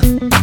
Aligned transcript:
Who's 0.00 0.37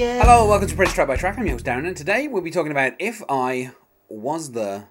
together. 0.00 0.24
Hello, 0.24 0.48
welcome 0.48 0.66
to 0.66 0.74
Prince 0.74 0.94
Track 0.94 1.08
by 1.08 1.16
Track. 1.16 1.36
I'm 1.36 1.44
your 1.44 1.56
host 1.56 1.66
Darren, 1.66 1.86
and 1.86 1.94
today 1.94 2.26
we'll 2.26 2.40
be 2.40 2.50
talking 2.50 2.72
about 2.72 2.94
If 2.98 3.22
I 3.28 3.72
Was 4.08 4.52
the 4.52 4.84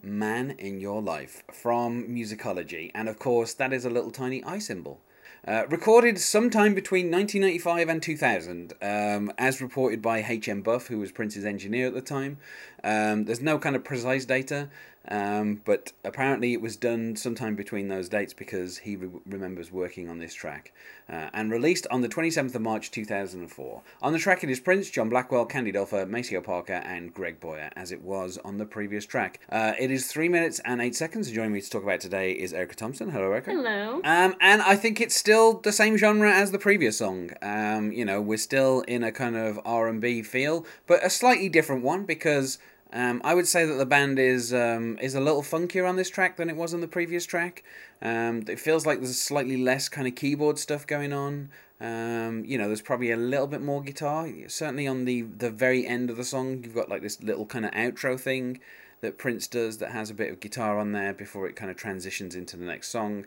Man 0.00 0.52
in 0.52 0.78
Your 0.78 1.02
Life 1.02 1.42
from 1.52 2.06
Musicology, 2.06 2.92
and 2.94 3.08
of 3.08 3.18
course, 3.18 3.54
that 3.54 3.72
is 3.72 3.84
a 3.84 3.90
little 3.90 4.12
tiny 4.12 4.44
I 4.44 4.60
symbol. 4.60 5.00
Uh, 5.44 5.66
recorded 5.68 6.20
sometime 6.20 6.74
between 6.74 7.10
1995 7.10 7.88
and 7.88 8.00
2000, 8.00 8.74
um, 8.80 9.32
as 9.36 9.60
reported 9.60 10.00
by 10.00 10.22
H.M. 10.22 10.62
Buff, 10.62 10.86
who 10.86 11.00
was 11.00 11.10
Prince's 11.10 11.44
engineer 11.44 11.88
at 11.88 11.94
the 11.94 12.00
time. 12.00 12.38
Um, 12.84 13.24
there's 13.24 13.40
no 13.40 13.58
kind 13.58 13.74
of 13.74 13.82
precise 13.82 14.24
data, 14.24 14.70
um, 15.08 15.60
but 15.64 15.92
apparently 16.04 16.52
it 16.52 16.60
was 16.60 16.76
done 16.76 17.16
sometime 17.16 17.54
between 17.54 17.88
those 17.88 18.08
dates 18.08 18.32
because 18.32 18.78
he 18.78 18.96
re- 18.96 19.08
remembers 19.26 19.72
working 19.72 20.08
on 20.08 20.18
this 20.18 20.34
track. 20.34 20.72
Uh, 21.10 21.28
and 21.34 21.50
released 21.50 21.86
on 21.90 22.00
the 22.00 22.08
27th 22.08 22.54
of 22.54 22.62
March 22.62 22.90
2004. 22.90 23.82
On 24.00 24.12
the 24.12 24.18
track 24.18 24.42
it 24.44 24.48
is 24.48 24.60
Prince, 24.60 24.88
John 24.88 25.08
Blackwell, 25.08 25.44
Candy 25.44 25.72
Dulfer, 25.72 26.06
Maceo 26.06 26.40
Parker, 26.40 26.74
and 26.74 27.12
Greg 27.12 27.40
Boyer, 27.40 27.70
as 27.74 27.92
it 27.92 28.00
was 28.02 28.38
on 28.44 28.56
the 28.56 28.64
previous 28.64 29.04
track. 29.04 29.40
Uh, 29.50 29.72
it 29.78 29.90
is 29.90 30.06
3 30.06 30.28
minutes 30.28 30.60
and 30.64 30.80
8 30.80 30.94
seconds. 30.94 31.30
Joining 31.30 31.52
me 31.52 31.60
to 31.60 31.68
talk 31.68 31.82
about 31.82 32.00
today 32.00 32.32
is 32.32 32.54
Erica 32.54 32.76
Thompson. 32.76 33.10
Hello, 33.10 33.32
Erica. 33.32 33.50
Hello. 33.50 34.00
Um, 34.04 34.36
and 34.40 34.62
I 34.62 34.76
think 34.76 35.00
it's 35.00 35.16
still 35.16 35.54
the 35.58 35.72
same 35.72 35.96
genre 35.96 36.32
as 36.32 36.52
the 36.52 36.58
previous 36.58 36.98
song. 36.98 37.30
Um, 37.42 37.92
you 37.92 38.04
know, 38.04 38.20
we're 38.20 38.38
still 38.38 38.82
in 38.82 39.02
a 39.02 39.12
kind 39.12 39.36
of 39.36 39.60
R 39.64 39.88
and 39.88 40.00
B 40.00 40.22
feel, 40.22 40.64
but 40.86 41.04
a 41.04 41.10
slightly 41.10 41.48
different 41.48 41.82
one 41.82 42.04
because 42.04 42.58
um, 42.92 43.22
I 43.24 43.34
would 43.34 43.48
say 43.48 43.64
that 43.64 43.74
the 43.74 43.86
band 43.86 44.18
is 44.18 44.52
um, 44.52 44.98
is 45.00 45.14
a 45.14 45.20
little 45.20 45.42
funkier 45.42 45.88
on 45.88 45.96
this 45.96 46.10
track 46.10 46.36
than 46.36 46.50
it 46.50 46.56
was 46.56 46.74
on 46.74 46.80
the 46.80 46.88
previous 46.88 47.24
track. 47.24 47.64
Um, 48.02 48.44
it 48.48 48.60
feels 48.60 48.84
like 48.84 48.98
there's 49.00 49.20
slightly 49.20 49.56
less 49.56 49.88
kind 49.88 50.06
of 50.06 50.14
keyboard 50.14 50.58
stuff 50.58 50.86
going 50.86 51.12
on. 51.12 51.50
Um, 51.80 52.44
you 52.44 52.58
know, 52.58 52.66
there's 52.66 52.82
probably 52.82 53.10
a 53.10 53.16
little 53.16 53.46
bit 53.46 53.62
more 53.62 53.82
guitar. 53.82 54.28
Certainly 54.46 54.86
on 54.86 55.06
the 55.06 55.22
the 55.22 55.50
very 55.50 55.86
end 55.86 56.10
of 56.10 56.18
the 56.18 56.24
song, 56.24 56.62
you've 56.62 56.74
got 56.74 56.90
like 56.90 57.00
this 57.00 57.22
little 57.22 57.46
kind 57.46 57.64
of 57.64 57.70
outro 57.72 58.20
thing 58.20 58.60
that 59.00 59.18
Prince 59.18 59.46
does 59.46 59.78
that 59.78 59.90
has 59.92 60.10
a 60.10 60.14
bit 60.14 60.30
of 60.30 60.40
guitar 60.40 60.78
on 60.78 60.92
there 60.92 61.14
before 61.14 61.48
it 61.48 61.56
kind 61.56 61.70
of 61.70 61.76
transitions 61.76 62.34
into 62.34 62.56
the 62.56 62.64
next 62.64 62.90
song. 62.90 63.26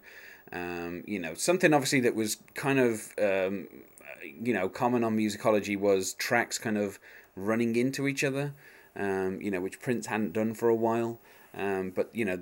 Um, 0.54 1.04
you 1.08 1.20
know, 1.20 1.34
something 1.34 1.74
obviously 1.74 2.02
that 2.02 2.14
was 2.14 2.38
kind 2.54 2.80
of 2.80 3.12
um, 3.18 3.68
you 4.24 4.54
know 4.54 4.70
common 4.70 5.04
on 5.04 5.18
musicology 5.18 5.78
was 5.78 6.14
tracks 6.14 6.60
kind 6.60 6.78
of 6.78 7.00
running 7.36 7.76
into 7.76 8.08
each 8.08 8.24
other. 8.24 8.54
Um, 8.96 9.42
you 9.42 9.52
know, 9.52 9.60
which 9.62 9.82
Prince 9.82 10.08
hadn't 10.08 10.34
done 10.34 10.54
for 10.54 10.70
a 10.70 10.76
while. 10.76 11.20
Um, 11.58 11.92
but 11.92 12.10
you 12.14 12.26
know, 12.26 12.42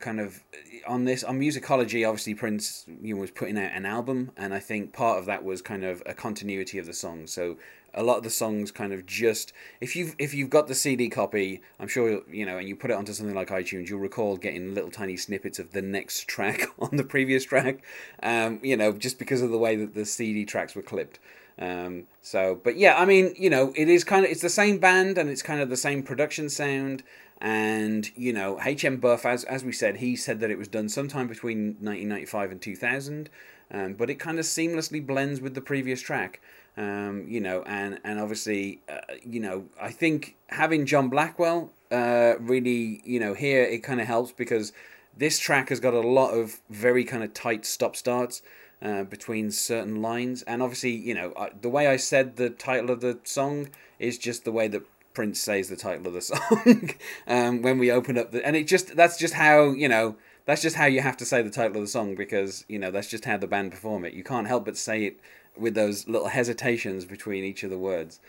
kind 0.00 0.18
of 0.18 0.42
on 0.86 1.04
this 1.04 1.22
on 1.22 1.38
musicology, 1.38 2.06
obviously 2.06 2.34
Prince 2.34 2.86
you 3.00 3.14
know, 3.14 3.20
was 3.20 3.30
putting 3.30 3.56
out 3.56 3.70
an 3.72 3.86
album, 3.86 4.32
and 4.36 4.52
I 4.52 4.58
think 4.58 4.92
part 4.92 5.18
of 5.18 5.26
that 5.26 5.44
was 5.44 5.62
kind 5.62 5.84
of 5.84 6.02
a 6.06 6.14
continuity 6.14 6.78
of 6.78 6.86
the 6.86 6.92
songs. 6.92 7.32
So 7.32 7.56
a 7.94 8.02
lot 8.02 8.18
of 8.18 8.22
the 8.22 8.30
songs 8.30 8.70
kind 8.70 8.92
of 8.92 9.06
just 9.06 9.52
if 9.80 9.96
you've 9.96 10.14
if 10.18 10.34
you've 10.34 10.50
got 10.50 10.68
the 10.68 10.74
CD 10.74 11.08
copy, 11.08 11.62
I'm 11.80 11.88
sure 11.88 12.22
you 12.30 12.46
know, 12.46 12.58
and 12.58 12.68
you 12.68 12.76
put 12.76 12.90
it 12.90 12.96
onto 12.96 13.12
something 13.12 13.34
like 13.34 13.48
iTunes, 13.48 13.88
you'll 13.88 14.00
recall 14.00 14.36
getting 14.36 14.74
little 14.74 14.90
tiny 14.90 15.16
snippets 15.16 15.58
of 15.58 15.72
the 15.72 15.82
next 15.82 16.28
track 16.28 16.62
on 16.78 16.96
the 16.96 17.04
previous 17.04 17.44
track. 17.44 17.82
Um, 18.22 18.60
you 18.62 18.76
know, 18.76 18.92
just 18.92 19.18
because 19.18 19.42
of 19.42 19.50
the 19.50 19.58
way 19.58 19.76
that 19.76 19.94
the 19.94 20.04
CD 20.04 20.44
tracks 20.44 20.74
were 20.74 20.82
clipped. 20.82 21.18
Um, 21.60 22.04
so, 22.22 22.60
but 22.62 22.76
yeah, 22.76 22.96
I 22.96 23.04
mean, 23.04 23.34
you 23.36 23.50
know, 23.50 23.72
it 23.74 23.88
is 23.88 24.04
kind 24.04 24.24
of 24.24 24.30
it's 24.30 24.42
the 24.42 24.48
same 24.48 24.78
band 24.78 25.18
and 25.18 25.28
it's 25.28 25.42
kind 25.42 25.60
of 25.60 25.70
the 25.70 25.76
same 25.76 26.02
production 26.02 26.48
sound. 26.48 27.02
And 27.40 28.10
you 28.16 28.32
know, 28.32 28.58
HM 28.58 28.96
Buff, 28.96 29.24
as 29.24 29.44
as 29.44 29.64
we 29.64 29.72
said, 29.72 29.98
he 29.98 30.16
said 30.16 30.40
that 30.40 30.50
it 30.50 30.58
was 30.58 30.68
done 30.68 30.88
sometime 30.88 31.28
between 31.28 31.76
1995 31.80 32.52
and 32.52 32.62
2000, 32.62 33.30
um, 33.70 33.94
but 33.94 34.10
it 34.10 34.16
kind 34.16 34.38
of 34.38 34.44
seamlessly 34.44 35.04
blends 35.04 35.40
with 35.40 35.54
the 35.54 35.60
previous 35.60 36.00
track. 36.00 36.40
Um, 36.78 37.24
you 37.26 37.40
know, 37.40 37.64
and 37.66 37.98
and 38.04 38.20
obviously, 38.20 38.82
uh, 38.88 39.00
you 39.24 39.40
know, 39.40 39.64
I 39.80 39.90
think 39.90 40.36
having 40.46 40.86
John 40.86 41.08
Blackwell 41.08 41.72
uh, 41.90 42.34
really, 42.38 43.02
you 43.04 43.18
know, 43.18 43.34
here 43.34 43.64
it 43.64 43.82
kind 43.82 44.00
of 44.00 44.06
helps 44.06 44.30
because 44.30 44.72
this 45.16 45.40
track 45.40 45.70
has 45.70 45.80
got 45.80 45.92
a 45.92 46.00
lot 46.00 46.30
of 46.30 46.60
very 46.70 47.02
kind 47.02 47.24
of 47.24 47.34
tight 47.34 47.66
stop 47.66 47.96
starts 47.96 48.42
uh, 48.80 49.02
between 49.02 49.50
certain 49.50 50.00
lines, 50.00 50.42
and 50.42 50.62
obviously, 50.62 50.92
you 50.92 51.14
know, 51.14 51.32
uh, 51.32 51.48
the 51.60 51.68
way 51.68 51.88
I 51.88 51.96
said 51.96 52.36
the 52.36 52.48
title 52.48 52.90
of 52.90 53.00
the 53.00 53.18
song 53.24 53.70
is 53.98 54.16
just 54.16 54.44
the 54.44 54.52
way 54.52 54.68
that 54.68 54.84
Prince 55.14 55.40
says 55.40 55.68
the 55.68 55.74
title 55.74 56.06
of 56.06 56.12
the 56.12 56.20
song 56.22 56.90
um, 57.26 57.60
when 57.60 57.78
we 57.78 57.90
open 57.90 58.16
up 58.16 58.30
the, 58.30 58.46
and 58.46 58.54
it 58.54 58.68
just 58.68 58.94
that's 58.94 59.18
just 59.18 59.34
how 59.34 59.70
you 59.70 59.88
know 59.88 60.14
that's 60.44 60.62
just 60.62 60.76
how 60.76 60.86
you 60.86 61.00
have 61.00 61.16
to 61.16 61.24
say 61.24 61.42
the 61.42 61.50
title 61.50 61.78
of 61.78 61.82
the 61.82 61.88
song 61.88 62.14
because 62.14 62.64
you 62.68 62.78
know 62.78 62.92
that's 62.92 63.08
just 63.08 63.24
how 63.24 63.36
the 63.36 63.48
band 63.48 63.72
perform 63.72 64.04
it. 64.04 64.12
You 64.12 64.22
can't 64.22 64.46
help 64.46 64.64
but 64.66 64.76
say 64.76 65.06
it 65.06 65.20
with 65.58 65.74
those 65.74 66.08
little 66.08 66.28
hesitations 66.28 67.04
between 67.04 67.44
each 67.44 67.62
of 67.62 67.70
the 67.70 67.78
words. 67.78 68.20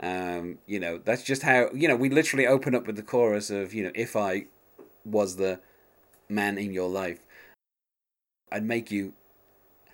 Um, 0.00 0.58
you 0.66 0.78
know, 0.78 0.98
that's 0.98 1.22
just 1.22 1.42
how 1.42 1.70
you 1.72 1.88
know 1.88 1.96
we 1.96 2.08
literally 2.08 2.46
open 2.46 2.74
up 2.74 2.86
with 2.86 2.96
the 2.96 3.02
chorus 3.02 3.50
of 3.50 3.72
you 3.72 3.82
know 3.84 3.92
if 3.94 4.14
I 4.14 4.46
was 5.04 5.36
the 5.36 5.60
man 6.28 6.58
in 6.58 6.72
your 6.72 6.88
life, 6.88 7.20
I'd 8.52 8.64
make 8.64 8.90
you 8.90 9.14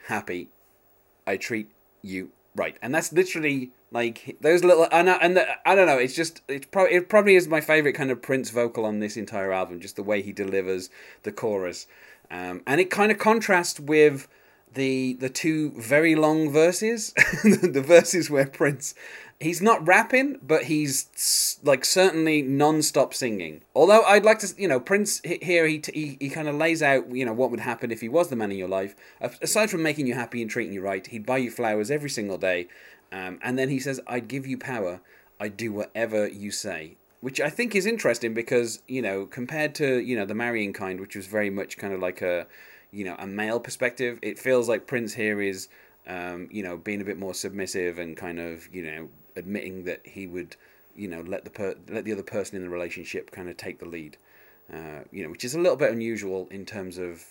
happy. 0.06 0.48
I 1.26 1.36
treat 1.36 1.70
you 2.02 2.30
right, 2.56 2.76
and 2.82 2.94
that's 2.94 3.12
literally 3.12 3.70
like 3.92 4.38
those 4.40 4.64
little. 4.64 4.88
And 4.90 5.08
I, 5.08 5.14
and 5.16 5.36
the, 5.36 5.46
I 5.68 5.76
don't 5.76 5.86
know. 5.86 5.98
It's 5.98 6.14
just 6.14 6.42
it's 6.48 6.66
probably 6.66 6.94
it 6.94 7.08
probably 7.08 7.36
is 7.36 7.46
my 7.46 7.60
favorite 7.60 7.94
kind 7.94 8.10
of 8.10 8.20
Prince 8.20 8.50
vocal 8.50 8.84
on 8.84 8.98
this 8.98 9.16
entire 9.16 9.52
album. 9.52 9.80
Just 9.80 9.96
the 9.96 10.02
way 10.02 10.20
he 10.20 10.32
delivers 10.32 10.90
the 11.22 11.30
chorus, 11.30 11.86
um, 12.28 12.62
and 12.66 12.80
it 12.80 12.90
kind 12.90 13.12
of 13.12 13.18
contrasts 13.18 13.78
with 13.78 14.26
the 14.74 15.14
the 15.14 15.28
two 15.28 15.72
very 15.72 16.14
long 16.14 16.50
verses, 16.50 17.12
the 17.44 17.82
verses 17.84 18.30
where 18.30 18.46
Prince 18.46 18.94
he's 19.42 19.60
not 19.60 19.86
rapping, 19.86 20.38
but 20.42 20.64
he's 20.64 21.58
like 21.62 21.84
certainly 21.84 22.42
non-stop 22.42 23.12
singing. 23.12 23.62
Although 23.74 24.02
I'd 24.02 24.24
like 24.24 24.38
to, 24.40 24.54
you 24.56 24.68
know, 24.68 24.80
Prince 24.80 25.20
here 25.24 25.66
he 25.66 25.82
he, 25.92 26.16
he 26.20 26.30
kind 26.30 26.48
of 26.48 26.54
lays 26.54 26.82
out, 26.82 27.14
you 27.14 27.24
know, 27.24 27.32
what 27.32 27.50
would 27.50 27.60
happen 27.60 27.90
if 27.90 28.00
he 28.00 28.08
was 28.08 28.28
the 28.28 28.36
man 28.36 28.52
in 28.52 28.58
your 28.58 28.68
life. 28.68 28.94
Aside 29.20 29.70
from 29.70 29.82
making 29.82 30.06
you 30.06 30.14
happy 30.14 30.40
and 30.40 30.50
treating 30.50 30.72
you 30.72 30.80
right, 30.80 31.06
he'd 31.06 31.26
buy 31.26 31.38
you 31.38 31.50
flowers 31.50 31.90
every 31.90 32.10
single 32.10 32.38
day, 32.38 32.68
um, 33.10 33.38
and 33.42 33.58
then 33.58 33.68
he 33.68 33.80
says, 33.80 34.00
"I'd 34.06 34.28
give 34.28 34.46
you 34.46 34.56
power. 34.56 35.00
I'd 35.40 35.56
do 35.56 35.72
whatever 35.72 36.26
you 36.26 36.50
say." 36.50 36.96
Which 37.20 37.40
I 37.40 37.50
think 37.50 37.76
is 37.76 37.86
interesting 37.86 38.34
because 38.34 38.82
you 38.88 39.02
know, 39.02 39.26
compared 39.26 39.74
to 39.76 39.98
you 39.98 40.16
know 40.16 40.24
the 40.24 40.34
marrying 40.34 40.72
kind, 40.72 41.00
which 41.00 41.16
was 41.16 41.26
very 41.26 41.50
much 41.50 41.76
kind 41.76 41.92
of 41.92 42.00
like 42.00 42.22
a 42.22 42.46
you 42.92 43.04
know 43.04 43.16
a 43.18 43.26
male 43.26 43.58
perspective, 43.58 44.18
it 44.22 44.38
feels 44.38 44.68
like 44.68 44.86
Prince 44.86 45.14
here 45.14 45.40
is 45.40 45.68
um, 46.06 46.48
you 46.50 46.62
know 46.62 46.76
being 46.76 47.00
a 47.00 47.04
bit 47.04 47.18
more 47.18 47.34
submissive 47.34 47.98
and 47.98 48.16
kind 48.16 48.38
of 48.38 48.72
you 48.74 48.82
know 48.82 49.08
admitting 49.34 49.84
that 49.84 50.00
he 50.04 50.26
would 50.26 50.56
you 50.94 51.08
know 51.08 51.22
let 51.22 51.44
the 51.44 51.50
per- 51.50 51.76
let 51.88 52.04
the 52.04 52.12
other 52.12 52.22
person 52.22 52.56
in 52.56 52.62
the 52.62 52.68
relationship 52.68 53.30
kind 53.30 53.48
of 53.48 53.56
take 53.56 53.78
the 53.78 53.86
lead. 53.86 54.16
Uh, 54.72 55.00
you 55.10 55.22
know, 55.22 55.30
which 55.30 55.44
is 55.44 55.54
a 55.54 55.58
little 55.58 55.76
bit 55.76 55.90
unusual 55.90 56.48
in 56.50 56.64
terms 56.64 56.96
of 56.96 57.24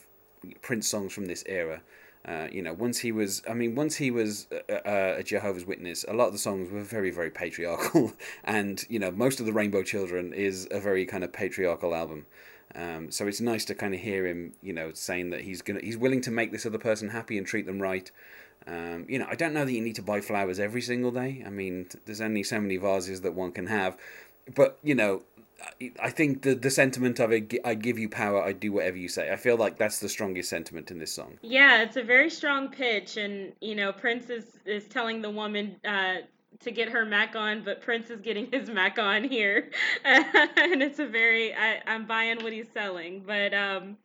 Prince 0.61 0.87
songs 0.87 1.13
from 1.13 1.25
this 1.25 1.43
era. 1.47 1.81
Uh, 2.23 2.47
you 2.51 2.61
know, 2.61 2.73
once 2.73 2.99
he 2.99 3.11
was, 3.11 3.41
I 3.49 3.53
mean, 3.55 3.73
once 3.73 3.95
he 3.95 4.11
was 4.11 4.47
a, 4.69 5.17
a 5.17 5.23
Jehovah's 5.23 5.65
Witness, 5.65 6.05
a 6.07 6.13
lot 6.13 6.27
of 6.27 6.33
the 6.33 6.39
songs 6.39 6.69
were 6.69 6.83
very, 6.83 7.09
very 7.09 7.31
patriarchal, 7.31 8.13
and 8.43 8.83
you 8.89 8.99
know, 8.99 9.09
most 9.09 9.39
of 9.39 9.47
the 9.47 9.53
Rainbow 9.53 9.81
Children 9.81 10.33
is 10.33 10.67
a 10.69 10.79
very 10.79 11.05
kind 11.05 11.23
of 11.23 11.33
patriarchal 11.33 11.95
album. 11.95 12.27
Um, 12.75 13.11
so 13.11 13.27
it's 13.27 13.41
nice 13.41 13.65
to 13.65 13.75
kind 13.75 13.93
of 13.93 13.99
hear 13.99 14.25
him, 14.25 14.53
you 14.61 14.73
know, 14.73 14.91
saying 14.93 15.31
that 15.31 15.41
he's 15.41 15.61
gonna, 15.61 15.81
he's 15.81 15.97
willing 15.97 16.21
to 16.21 16.31
make 16.31 16.51
this 16.51 16.65
other 16.65 16.77
person 16.77 17.09
happy 17.09 17.37
and 17.37 17.45
treat 17.45 17.65
them 17.65 17.81
right. 17.81 18.09
Um, 18.67 19.05
you 19.09 19.17
know, 19.19 19.25
I 19.29 19.35
don't 19.35 19.53
know 19.53 19.65
that 19.65 19.73
you 19.73 19.81
need 19.81 19.95
to 19.95 20.03
buy 20.03 20.21
flowers 20.21 20.59
every 20.59 20.81
single 20.81 21.11
day. 21.11 21.43
I 21.45 21.49
mean, 21.49 21.87
there's 22.05 22.21
only 22.21 22.43
so 22.43 22.59
many 22.61 22.77
vases 22.77 23.21
that 23.21 23.33
one 23.33 23.51
can 23.51 23.67
have, 23.67 23.97
but 24.55 24.77
you 24.83 24.95
know, 24.95 25.23
I- 25.99 26.09
think 26.09 26.41
the 26.41 26.55
the 26.55 26.69
sentiment 26.69 27.19
of 27.19 27.31
it, 27.31 27.53
I 27.63 27.75
give 27.75 27.99
you 27.99 28.09
power, 28.09 28.41
I 28.41 28.51
do 28.53 28.71
whatever 28.71 28.97
you 28.97 29.07
say. 29.07 29.31
I 29.31 29.35
feel 29.35 29.57
like 29.57 29.77
that's 29.77 29.99
the 29.99 30.09
strongest 30.09 30.49
sentiment 30.49 30.91
in 30.91 30.99
this 30.99 31.13
song. 31.13 31.37
Yeah, 31.41 31.83
it's 31.83 31.97
a 31.97 32.03
very 32.03 32.29
strong 32.29 32.69
pitch, 32.69 33.17
and 33.17 33.53
you 33.61 33.75
know, 33.75 33.91
Prince 33.91 34.29
is 34.29 34.45
is 34.65 34.87
telling 34.87 35.21
the 35.21 35.29
woman 35.29 35.75
uh, 35.85 36.17
to 36.59 36.71
get 36.71 36.89
her 36.89 37.05
Mac 37.05 37.35
on, 37.35 37.63
but 37.63 37.81
Prince 37.81 38.09
is 38.09 38.21
getting 38.21 38.51
his 38.51 38.69
Mac 38.69 38.99
on 38.99 39.23
here, 39.23 39.69
and 40.05 40.83
it's 40.83 40.99
a 40.99 41.07
very 41.07 41.53
I, 41.53 41.81
I'm 41.87 42.05
buying 42.05 42.41
what 42.43 42.53
he's 42.53 42.67
selling. 42.73 43.23
But 43.25 43.53
um, 43.53 43.97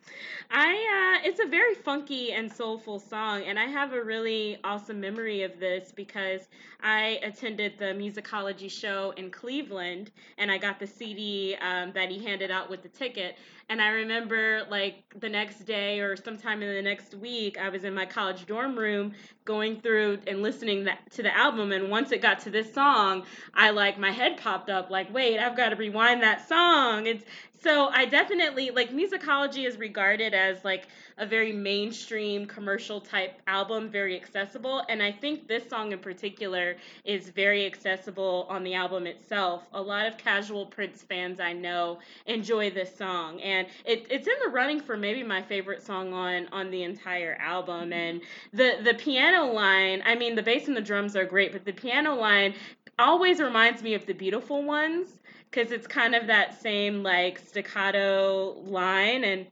I 0.50 1.19
uh, 1.22 1.28
it's 1.28 1.40
a 1.40 1.48
very 1.48 1.75
funky 1.75 2.32
and 2.32 2.50
soulful 2.50 2.98
song, 2.98 3.43
and 3.43 3.58
I 3.58 3.66
have 3.66 3.93
a 3.93 4.02
really 4.02 4.58
awesome 4.64 5.00
memory 5.00 5.43
of 5.43 5.58
this 5.60 5.93
because 5.94 6.48
I 6.82 7.19
attended 7.22 7.78
the 7.78 7.87
musicology 7.87 8.70
show 8.70 9.12
in 9.16 9.31
Cleveland, 9.31 10.10
and 10.38 10.50
I 10.50 10.58
got 10.58 10.78
the 10.78 10.87
CD 10.87 11.56
um, 11.60 11.92
that 11.92 12.10
he 12.10 12.25
handed 12.25 12.50
out 12.50 12.70
with 12.70 12.82
the 12.82 12.88
ticket. 12.88 13.37
And 13.68 13.82
I 13.82 13.88
remember 13.88 14.62
like 14.70 15.02
the 15.18 15.28
next 15.28 15.64
day 15.64 15.98
or 15.98 16.16
sometime 16.16 16.62
in 16.62 16.72
the 16.72 16.82
next 16.82 17.14
week, 17.14 17.58
I 17.58 17.68
was 17.68 17.82
in 17.82 17.94
my 17.94 18.06
college 18.06 18.46
dorm 18.46 18.78
room 18.78 19.12
going 19.44 19.80
through 19.80 20.18
and 20.28 20.40
listening 20.40 20.88
to 21.10 21.22
the 21.22 21.36
album. 21.36 21.72
And 21.72 21.90
once 21.90 22.12
it 22.12 22.22
got 22.22 22.38
to 22.40 22.50
this 22.50 22.72
song, 22.72 23.24
I 23.54 23.70
like 23.70 23.98
my 23.98 24.12
head 24.12 24.36
popped 24.36 24.70
up 24.70 24.90
like, 24.90 25.12
wait, 25.12 25.38
I've 25.38 25.56
got 25.56 25.70
to 25.70 25.76
rewind 25.76 26.22
that 26.22 26.48
song. 26.48 27.06
It's 27.06 27.24
so 27.62 27.88
I 27.92 28.04
definitely 28.04 28.70
like 28.70 28.90
musicology 28.90 29.66
is 29.66 29.78
regarded 29.78 30.34
as 30.34 30.64
like 30.64 30.88
a 31.18 31.26
very 31.26 31.52
mainstream 31.52 32.46
commercial 32.46 33.00
type 33.00 33.40
album, 33.46 33.88
very 33.88 34.16
accessible. 34.16 34.84
And 34.88 35.02
I 35.02 35.10
think 35.10 35.48
this 35.48 35.68
song 35.68 35.92
in 35.92 35.98
particular 35.98 36.76
is 37.04 37.30
very 37.30 37.64
accessible 37.64 38.46
on 38.50 38.62
the 38.62 38.74
album 38.74 39.06
itself. 39.06 39.66
A 39.72 39.80
lot 39.80 40.06
of 40.06 40.18
casual 40.18 40.66
Prince 40.66 41.02
fans 41.02 41.40
I 41.40 41.52
know 41.54 42.00
enjoy 42.26 42.70
this 42.70 42.94
song. 42.94 43.40
And 43.40 43.66
it, 43.84 44.06
it's 44.10 44.26
in 44.26 44.34
the 44.44 44.50
running 44.50 44.80
for 44.80 44.96
maybe 44.96 45.22
my 45.22 45.42
favorite 45.42 45.82
song 45.82 46.12
on 46.12 46.48
on 46.52 46.70
the 46.70 46.82
entire 46.82 47.36
album. 47.40 47.90
Mm-hmm. 47.90 47.92
And 47.92 48.20
the 48.52 48.78
the 48.82 48.94
piano 48.94 49.46
line, 49.46 50.02
I 50.04 50.14
mean 50.14 50.34
the 50.34 50.42
bass 50.42 50.68
and 50.68 50.76
the 50.76 50.82
drums 50.82 51.16
are 51.16 51.24
great, 51.24 51.52
but 51.52 51.64
the 51.64 51.72
piano 51.72 52.14
line 52.14 52.54
always 52.98 53.40
reminds 53.40 53.82
me 53.82 53.94
of 53.94 54.06
the 54.06 54.14
beautiful 54.14 54.62
ones 54.62 55.08
because 55.50 55.72
it's 55.72 55.87
kind 55.87 56.14
of 56.14 56.26
that 56.26 56.60
same 56.60 57.02
like 57.02 57.38
staccato 57.38 58.54
line 58.66 59.25
and 59.25 59.46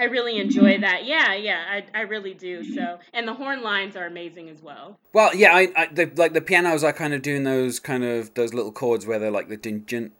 I 0.00 0.04
really 0.04 0.38
enjoy 0.38 0.74
mm-hmm. 0.74 0.82
that. 0.82 1.04
Yeah, 1.04 1.34
yeah, 1.34 1.64
I, 1.68 1.84
I 1.94 2.02
really 2.02 2.32
do. 2.32 2.62
Mm-hmm. 2.62 2.74
So, 2.74 2.98
and 3.12 3.28
the 3.28 3.34
horn 3.34 3.62
lines 3.62 3.96
are 3.96 4.06
amazing 4.06 4.48
as 4.48 4.62
well. 4.62 4.98
Well, 5.12 5.34
yeah, 5.34 5.54
I, 5.54 5.68
I 5.76 5.86
the, 5.92 6.10
like 6.16 6.32
the 6.32 6.40
pianos 6.40 6.82
are 6.82 6.92
kind 6.92 7.12
of 7.12 7.20
doing 7.20 7.44
those 7.44 7.78
kind 7.78 8.02
of 8.02 8.32
those 8.34 8.54
little 8.54 8.72
chords 8.72 9.06
where 9.06 9.18
they're 9.18 9.30
like 9.30 9.48
the 9.48 9.58
ding 9.58 9.80
ding 9.80 10.12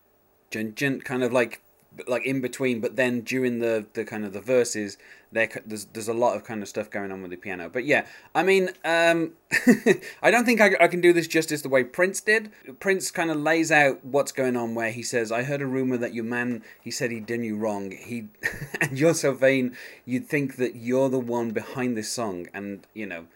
ding 0.51 1.01
kind 1.01 1.23
of 1.23 1.33
like 1.33 1.63
like 2.07 2.25
in 2.25 2.41
between, 2.41 2.81
but 2.81 2.97
then 2.97 3.21
during 3.23 3.59
the 3.59 3.87
the 3.95 4.05
kind 4.05 4.25
of 4.25 4.33
the 4.33 4.41
verses, 4.41 4.97
there 5.33 5.49
there's 5.67 5.87
there's 5.87 6.09
a 6.09 6.15
lot 6.15 6.37
of 6.37 6.45
kind 6.45 6.63
of 6.63 6.69
stuff 6.69 6.91
going 6.91 7.11
on 7.11 7.23
with 7.23 7.31
the 7.31 7.37
piano. 7.37 7.69
But 7.69 7.85
yeah, 7.85 8.07
I 8.35 8.43
mean, 8.43 8.71
um, 8.85 9.33
I 10.23 10.31
don't 10.31 10.45
think 10.45 10.61
I, 10.61 10.77
I 10.81 10.89
can 10.89 11.01
do 11.01 11.13
this 11.13 11.27
justice 11.27 11.63
the 11.63 11.69
way 11.69 11.85
Prince 11.85 12.21
did. 12.21 12.51
Prince 12.79 13.11
kind 13.11 13.31
of 13.31 13.37
lays 13.39 13.73
out 13.73 14.05
what's 14.05 14.33
going 14.33 14.57
on, 14.57 14.75
where 14.75 14.93
he 14.93 15.03
says, 15.03 15.33
"I 15.33 15.43
heard 15.43 15.63
a 15.63 15.67
rumor 15.67 15.97
that 15.97 16.15
your 16.15 16.25
man, 16.25 16.63
he 16.81 16.91
said 16.91 17.11
he'd 17.11 17.27
done 17.27 17.43
you 17.43 17.57
wrong. 17.57 17.91
He 17.91 18.29
and 18.81 18.99
you're 18.99 19.15
so 19.15 19.33
vain, 19.33 19.77
you'd 20.05 20.29
think 20.29 20.57
that 20.57 20.77
you're 20.77 21.09
the 21.09 21.19
one 21.19 21.51
behind 21.51 21.97
this 21.97 22.11
song, 22.11 22.47
and 22.55 22.87
you 22.95 23.07
know." 23.07 23.27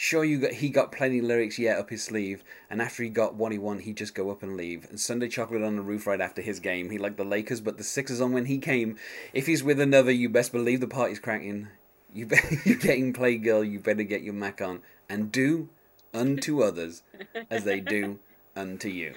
Sure, 0.00 0.24
you 0.24 0.38
got 0.38 0.52
he 0.52 0.68
got 0.68 0.92
plenty 0.92 1.20
lyrics 1.20 1.58
yet 1.58 1.76
up 1.76 1.90
his 1.90 2.04
sleeve, 2.04 2.44
and 2.70 2.80
after 2.80 3.02
he 3.02 3.08
got 3.08 3.34
what 3.34 3.50
he 3.50 3.58
wanted, 3.58 3.82
he'd 3.82 3.96
just 3.96 4.14
go 4.14 4.30
up 4.30 4.44
and 4.44 4.56
leave. 4.56 4.88
And 4.88 5.00
Sunday 5.00 5.26
chocolate 5.26 5.64
on 5.64 5.74
the 5.74 5.82
roof 5.82 6.06
right 6.06 6.20
after 6.20 6.40
his 6.40 6.60
game. 6.60 6.90
He 6.90 6.98
liked 6.98 7.16
the 7.16 7.24
Lakers, 7.24 7.60
but 7.60 7.78
the 7.78 7.82
Sixers 7.82 8.20
on 8.20 8.30
when 8.30 8.44
he 8.44 8.58
came. 8.58 8.96
If 9.32 9.46
he's 9.46 9.64
with 9.64 9.80
another, 9.80 10.12
you 10.12 10.28
best 10.28 10.52
believe 10.52 10.78
the 10.78 10.86
party's 10.86 11.18
cracking. 11.18 11.66
You 12.14 12.26
be- 12.26 12.36
you're 12.64 12.78
getting 12.78 13.12
played, 13.12 13.42
girl. 13.42 13.64
You 13.64 13.80
better 13.80 14.04
get 14.04 14.22
your 14.22 14.34
Mac 14.34 14.62
on 14.62 14.82
and 15.08 15.32
do 15.32 15.68
unto 16.14 16.62
others 16.62 17.02
as 17.50 17.64
they 17.64 17.80
do 17.80 18.20
unto 18.54 18.88
you. 18.88 19.16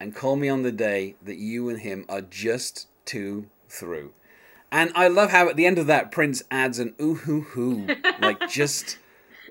And 0.00 0.16
call 0.16 0.36
me 0.36 0.48
on 0.48 0.62
the 0.62 0.72
day 0.72 1.16
that 1.22 1.36
you 1.36 1.68
and 1.68 1.80
him 1.80 2.06
are 2.08 2.22
just 2.22 2.88
too 3.04 3.50
through. 3.68 4.14
And 4.72 4.90
I 4.94 5.08
love 5.08 5.32
how 5.32 5.50
at 5.50 5.56
the 5.56 5.66
end 5.66 5.76
of 5.76 5.86
that, 5.88 6.10
Prince 6.10 6.42
adds 6.50 6.78
an 6.78 6.94
ooh 6.98 7.16
hoo 7.16 7.42
hoo, 7.42 7.88
like 8.22 8.48
just 8.48 8.96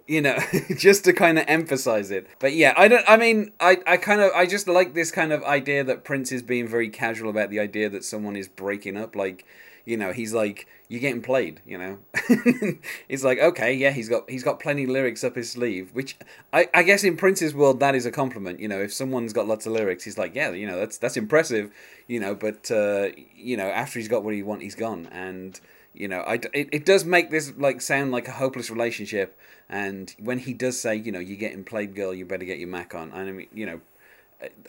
you 0.07 0.21
know, 0.21 0.37
just 0.77 1.03
to 1.05 1.13
kind 1.13 1.37
of 1.37 1.45
emphasize 1.47 2.11
it. 2.11 2.27
But 2.39 2.53
yeah, 2.53 2.73
I 2.77 2.87
don't. 2.87 3.03
I 3.07 3.17
mean, 3.17 3.51
I, 3.59 3.77
I 3.85 3.97
kind 3.97 4.21
of, 4.21 4.31
I 4.33 4.45
just 4.45 4.67
like 4.67 4.93
this 4.93 5.11
kind 5.11 5.31
of 5.31 5.43
idea 5.43 5.83
that 5.83 6.03
Prince 6.03 6.31
is 6.31 6.41
being 6.41 6.67
very 6.67 6.89
casual 6.89 7.29
about 7.29 7.49
the 7.49 7.59
idea 7.59 7.89
that 7.89 8.03
someone 8.03 8.35
is 8.35 8.47
breaking 8.47 8.97
up. 8.97 9.15
Like, 9.15 9.45
you 9.85 9.97
know, 9.97 10.13
he's 10.13 10.33
like, 10.33 10.67
you're 10.87 11.01
getting 11.01 11.21
played. 11.21 11.61
You 11.65 11.77
know, 11.77 11.99
he's 13.07 13.25
like, 13.25 13.39
okay, 13.39 13.73
yeah, 13.73 13.91
he's 13.91 14.07
got 14.07 14.29
he's 14.29 14.43
got 14.43 14.59
plenty 14.59 14.85
of 14.85 14.89
lyrics 14.89 15.23
up 15.23 15.35
his 15.35 15.51
sleeve. 15.51 15.89
Which 15.93 16.17
I, 16.53 16.69
I 16.73 16.83
guess 16.83 17.03
in 17.03 17.17
Prince's 17.17 17.53
world 17.53 17.79
that 17.81 17.93
is 17.93 18.05
a 18.05 18.11
compliment. 18.11 18.59
You 18.59 18.69
know, 18.69 18.81
if 18.81 18.93
someone's 18.93 19.33
got 19.33 19.47
lots 19.47 19.65
of 19.65 19.73
lyrics, 19.73 20.05
he's 20.05 20.17
like, 20.17 20.33
yeah, 20.33 20.51
you 20.51 20.67
know, 20.67 20.79
that's 20.79 20.97
that's 20.97 21.17
impressive. 21.17 21.71
You 22.07 22.21
know, 22.21 22.33
but 22.33 22.71
uh, 22.71 23.09
you 23.35 23.57
know, 23.57 23.67
after 23.67 23.99
he's 23.99 24.07
got 24.07 24.23
what 24.23 24.33
he 24.33 24.41
want, 24.41 24.61
he's 24.61 24.75
gone 24.75 25.07
and 25.11 25.59
you 25.97 26.07
know, 26.07 26.19
I, 26.21 26.35
it, 26.53 26.69
it 26.71 26.85
does 26.85 27.03
make 27.05 27.31
this 27.31 27.53
like 27.57 27.81
sound 27.81 28.11
like 28.11 28.27
a 28.27 28.31
hopeless 28.31 28.69
relationship. 28.69 29.37
And 29.69 30.13
when 30.19 30.39
he 30.39 30.53
does 30.53 30.79
say, 30.79 30.95
you 30.95 31.11
know, 31.11 31.19
you're 31.19 31.37
getting 31.37 31.63
played, 31.63 31.95
girl, 31.95 32.13
you 32.13 32.25
better 32.25 32.45
get 32.45 32.59
your 32.59 32.69
Mac 32.69 32.95
on. 32.95 33.11
I 33.13 33.31
mean, 33.31 33.47
you 33.53 33.65
know, 33.65 33.81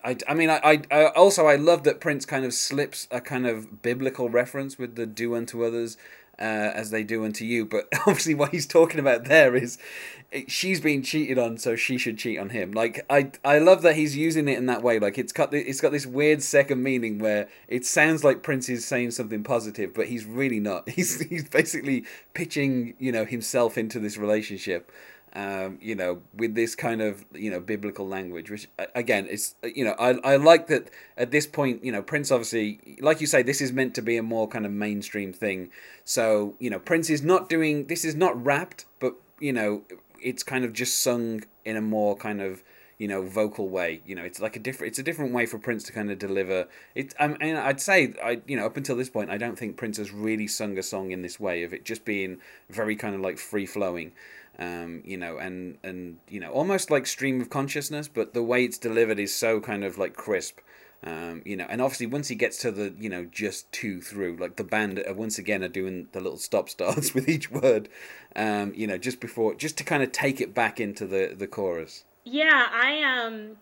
I, 0.05 0.17
I 0.27 0.35
mean, 0.35 0.50
I, 0.50 0.61
I, 0.65 0.83
I 0.91 1.06
also 1.11 1.47
I 1.47 1.56
love 1.56 1.85
that 1.85 2.00
Prince 2.00 2.25
kind 2.25 2.45
of 2.45 2.55
slips 2.55 3.06
a 3.11 3.21
kind 3.21 3.47
of 3.47 3.83
biblical 3.83 4.29
reference 4.29 4.79
with 4.79 4.97
the 4.97 5.06
do 5.06 5.35
unto 5.35 5.65
others 5.65 5.97
uh, 6.38 6.73
as 6.75 6.90
they 6.90 7.02
do 7.02 7.25
unto 7.25 7.44
you. 7.44 7.64
But 7.64 7.88
obviously, 8.06 8.35
what 8.35 8.50
he's 8.50 8.67
talking 8.67 9.00
about 9.00 9.25
there 9.25 9.55
is 9.55 9.79
she's 10.46 10.81
being 10.81 11.02
cheated 11.02 11.38
on, 11.38 11.58
so 11.58 11.76
she 11.76 11.99
should 11.99 12.19
cheat 12.19 12.38
on 12.38 12.50
him. 12.50 12.73
Like 12.73 13.05
I, 13.08 13.32
I 13.44 13.58
love 13.58 13.82
that 13.82 13.96
he's 13.96 14.17
using 14.17 14.49
it 14.49 14.58
in 14.58 14.67
that 14.67 14.82
way. 14.82 14.99
Like 14.99 15.19
it's 15.19 15.32
got, 15.32 15.55
it's 15.55 15.81
got 15.81 15.93
this 15.93 16.06
weird 16.06 16.43
second 16.43 16.82
meaning 16.82 17.19
where 17.19 17.49
it 17.67 17.87
sounds 17.87 18.25
like 18.25 18.43
Prince 18.43 18.69
is 18.69 18.85
saying 18.87 19.12
something 19.12 19.43
positive, 19.43 19.94
but 19.94 20.06
he's 20.06 20.25
really 20.25 20.61
not. 20.61 20.88
He's, 20.99 21.20
he's 21.20 21.49
basically 21.49 22.05
pitching, 22.35 22.94
you 22.99 23.12
know, 23.12 23.25
himself 23.25 23.79
into 23.79 24.00
this 24.00 24.19
relationship. 24.19 24.90
Um, 25.34 25.78
you 25.80 25.94
know, 25.94 26.22
with 26.34 26.54
this 26.54 26.75
kind 26.75 27.02
of 27.02 27.25
you 27.34 27.50
know 27.50 27.60
biblical 27.60 28.06
language, 28.06 28.50
which 28.50 28.69
again, 28.94 29.26
it's 29.30 29.54
you 29.62 29.84
know, 29.84 29.94
I 29.98 30.10
I 30.25 30.36
like 30.36 30.69
that 30.69 30.90
at 31.16 31.30
this 31.30 31.46
point, 31.46 31.84
you 31.84 31.92
know, 31.92 32.02
Prince 32.02 32.30
obviously, 32.30 32.98
like 33.00 33.20
you 33.20 33.26
say, 33.26 33.42
this 33.42 33.60
is 33.60 33.72
meant 33.72 33.94
to 33.96 34.02
be 34.02 34.16
a 34.16 34.22
more 34.22 34.48
kind 34.48 34.64
of 34.64 34.72
mainstream 34.72 35.32
thing. 35.32 35.70
So 36.04 36.54
you 36.58 36.70
know, 36.70 36.78
Prince 36.78 37.10
is 37.10 37.22
not 37.22 37.48
doing 37.48 37.86
this 37.86 38.04
is 38.04 38.14
not 38.14 38.42
rapped, 38.44 38.86
but 39.00 39.14
you 39.40 39.52
know, 39.52 39.82
it's 40.20 40.42
kind 40.42 40.64
of 40.64 40.72
just 40.72 41.00
sung 41.00 41.44
in 41.64 41.76
a 41.76 41.82
more 41.82 42.16
kind 42.16 42.40
of 42.40 42.62
you 42.98 43.06
know 43.06 43.22
vocal 43.22 43.69
way. 43.69 44.02
You 44.04 44.14
know 44.14 44.22
it's 44.22 44.40
like 44.40 44.56
a 44.56 44.58
different 44.58 44.90
it's 44.90 44.98
a 44.98 45.02
different 45.02 45.32
way 45.32 45.46
for 45.46 45.58
prince 45.58 45.84
to 45.84 45.92
kind 45.92 46.10
of 46.10 46.19
deliver. 46.19 46.66
It 46.94 47.14
I 47.19 47.28
mean, 47.28 47.56
i'd 47.56 47.80
say 47.80 48.14
i 48.22 48.40
you 48.46 48.56
know 48.56 48.66
up 48.66 48.76
until 48.76 48.96
this 48.96 49.08
point 49.08 49.30
i 49.30 49.38
don't 49.38 49.58
think 49.58 49.76
prince 49.76 49.98
has 49.98 50.12
really 50.12 50.46
sung 50.46 50.76
a 50.78 50.82
song 50.82 51.12
in 51.12 51.22
this 51.22 51.38
way 51.38 51.62
of 51.62 51.72
it 51.72 51.84
just 51.84 52.04
being 52.04 52.38
very 52.69 52.96
kind 52.96 53.14
of 53.14 53.20
like 53.20 53.38
free 53.38 53.66
flowing 53.66 54.12
um, 54.58 55.02
you 55.05 55.16
know 55.16 55.38
and 55.38 55.78
and 55.82 56.18
you 56.28 56.40
know 56.40 56.50
almost 56.50 56.90
like 56.90 57.06
stream 57.06 57.40
of 57.40 57.50
consciousness 57.50 58.09
but 58.09 58.35
the 58.35 58.42
way 58.42 58.64
it's 58.64 58.78
delivered 58.78 59.18
is 59.18 59.35
so 59.35 59.61
kind 59.61 59.85
of 59.85 59.99
like 59.99 60.14
crisp 60.14 60.59
um, 61.04 61.42
you 61.44 61.56
know, 61.56 61.66
and 61.68 61.80
obviously 61.80 62.06
once 62.06 62.26
he 62.26 62.35
gets 62.35 62.59
to 62.59 62.73
the, 62.73 62.92
you 62.99 63.09
know, 63.09 63.25
just 63.25 63.71
two 63.71 64.00
through, 64.00 64.37
like 64.37 64.56
the 64.56 64.64
band 64.64 65.02
once 65.11 65.38
again 65.38 65.62
are 65.62 65.68
doing 65.68 66.09
the 66.12 66.21
little 66.21 66.38
stop 66.38 66.68
starts 66.68 67.14
with 67.14 67.28
each 67.28 67.50
word, 67.50 67.88
um, 68.35 68.73
you 68.75 68.87
know, 68.87 68.99
just 68.99 69.21
before, 69.21 69.54
just 69.54 69.78
to 69.78 69.85
kind 69.85 70.02
of 70.02 70.11
take 70.11 70.40
it 70.40 70.54
back 70.54 70.80
into 70.80 71.06
the 71.06 71.35
the 71.37 71.47
chorus. 71.47 72.04
Yeah, 72.25 72.66
I 72.73 73.02
um, 73.02 73.59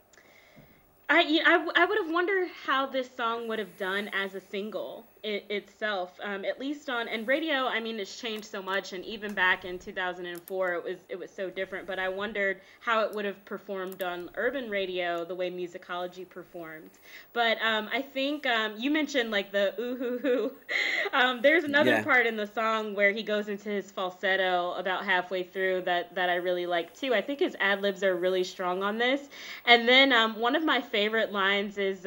I 1.10 1.40
I, 1.44 1.82
I 1.82 1.84
would 1.84 1.98
have 1.98 2.10
wondered 2.10 2.48
how 2.64 2.86
this 2.86 3.10
song 3.14 3.48
would 3.48 3.58
have 3.58 3.76
done 3.76 4.08
as 4.14 4.34
a 4.34 4.40
single 4.40 5.06
it, 5.22 5.44
itself, 5.50 6.18
um, 6.22 6.44
at 6.44 6.60
least 6.60 6.88
on 6.88 7.08
and 7.08 7.26
radio. 7.26 7.66
I 7.66 7.80
mean, 7.80 7.98
it's 7.98 8.20
changed 8.20 8.46
so 8.46 8.62
much, 8.62 8.92
and 8.92 9.04
even 9.04 9.34
back 9.34 9.64
in 9.64 9.78
2004, 9.78 10.74
it 10.74 10.84
was 10.84 10.96
it 11.08 11.18
was 11.18 11.30
so 11.30 11.50
different. 11.50 11.86
But 11.86 11.98
I 11.98 12.08
wondered 12.08 12.60
how 12.80 13.00
it 13.00 13.14
would 13.14 13.24
have 13.24 13.44
performed 13.44 14.02
on 14.02 14.30
urban 14.36 14.70
radio, 14.70 15.24
the 15.24 15.34
way 15.34 15.50
musicology 15.50 16.28
performed. 16.28 16.90
But 17.32 17.58
um, 17.62 17.88
I 17.92 18.02
think 18.02 18.46
um, 18.46 18.74
you 18.78 18.90
mentioned 18.90 19.30
like 19.30 19.52
the 19.52 19.74
ooh 19.80 19.96
hoo 19.96 20.18
hoo. 20.18 20.52
Um, 21.12 21.40
there's 21.40 21.64
another 21.64 21.92
yeah. 21.92 22.04
part 22.04 22.26
in 22.26 22.36
the 22.36 22.48
song 22.48 22.94
where 22.94 23.12
he 23.12 23.22
goes 23.22 23.48
into 23.48 23.68
his 23.68 23.90
falsetto 23.90 24.72
about 24.72 25.04
halfway 25.04 25.44
through 25.44 25.82
that 25.82 26.14
that 26.16 26.28
I 26.28 26.34
really 26.34 26.66
like 26.66 26.94
too. 26.94 27.14
I 27.14 27.22
think 27.22 27.38
his 27.38 27.56
ad 27.60 27.80
libs 27.80 28.02
are 28.02 28.16
really 28.16 28.44
strong 28.44 28.82
on 28.82 28.98
this. 28.98 29.28
And 29.64 29.88
then 29.88 30.12
um, 30.12 30.38
one 30.38 30.56
of 30.56 30.64
my 30.64 30.80
favorite 30.80 31.32
lines 31.32 31.78
is. 31.78 32.06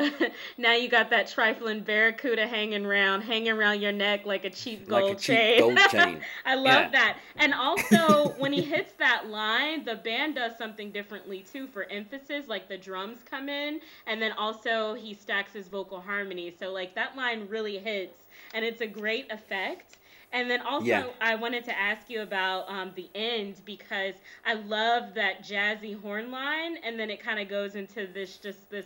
Now 0.58 0.74
you 0.74 0.88
got 0.88 1.10
that 1.10 1.28
trifling 1.28 1.80
barracuda 1.80 2.46
hanging 2.46 2.84
around, 2.84 3.22
hanging 3.22 3.52
around 3.52 3.80
your 3.80 3.92
neck 3.92 4.26
like 4.26 4.44
a 4.44 4.50
cheap 4.50 4.88
gold 4.88 5.02
like 5.02 5.16
a 5.16 5.18
chain. 5.18 5.58
Cheap 5.58 5.60
gold 5.60 5.78
chain. 5.90 6.20
I 6.44 6.54
love 6.54 6.64
yeah. 6.64 6.90
that. 6.90 7.16
And 7.36 7.54
also, 7.54 8.34
when 8.38 8.52
he 8.52 8.62
hits 8.62 8.92
that 8.98 9.28
line, 9.28 9.84
the 9.84 9.96
band 9.96 10.34
does 10.36 10.56
something 10.58 10.90
differently 10.90 11.44
too 11.50 11.66
for 11.66 11.84
emphasis. 11.84 12.44
Like 12.48 12.68
the 12.68 12.78
drums 12.78 13.18
come 13.28 13.48
in, 13.48 13.80
and 14.06 14.20
then 14.20 14.32
also 14.32 14.94
he 14.94 15.14
stacks 15.14 15.52
his 15.52 15.68
vocal 15.68 16.00
harmony. 16.00 16.54
So 16.58 16.72
like 16.72 16.94
that 16.94 17.16
line 17.16 17.46
really 17.48 17.78
hits, 17.78 18.24
and 18.54 18.64
it's 18.64 18.80
a 18.80 18.86
great 18.86 19.30
effect. 19.30 19.96
And 20.32 20.50
then 20.50 20.60
also, 20.60 20.84
Yeah. 20.84 21.06
I 21.20 21.36
wanted 21.36 21.64
to 21.64 21.78
ask 21.78 22.10
you 22.10 22.20
about 22.20 22.68
um, 22.68 22.92
the 22.94 23.08
end 23.14 23.62
because 23.64 24.14
I 24.44 24.54
love 24.54 25.14
that 25.14 25.42
jazzy 25.42 25.98
horn 25.98 26.30
line, 26.30 26.76
and 26.84 27.00
then 27.00 27.08
it 27.10 27.20
kind 27.22 27.40
of 27.40 27.48
goes 27.48 27.76
into 27.76 28.06
this 28.06 28.36
just 28.36 28.68
this 28.70 28.84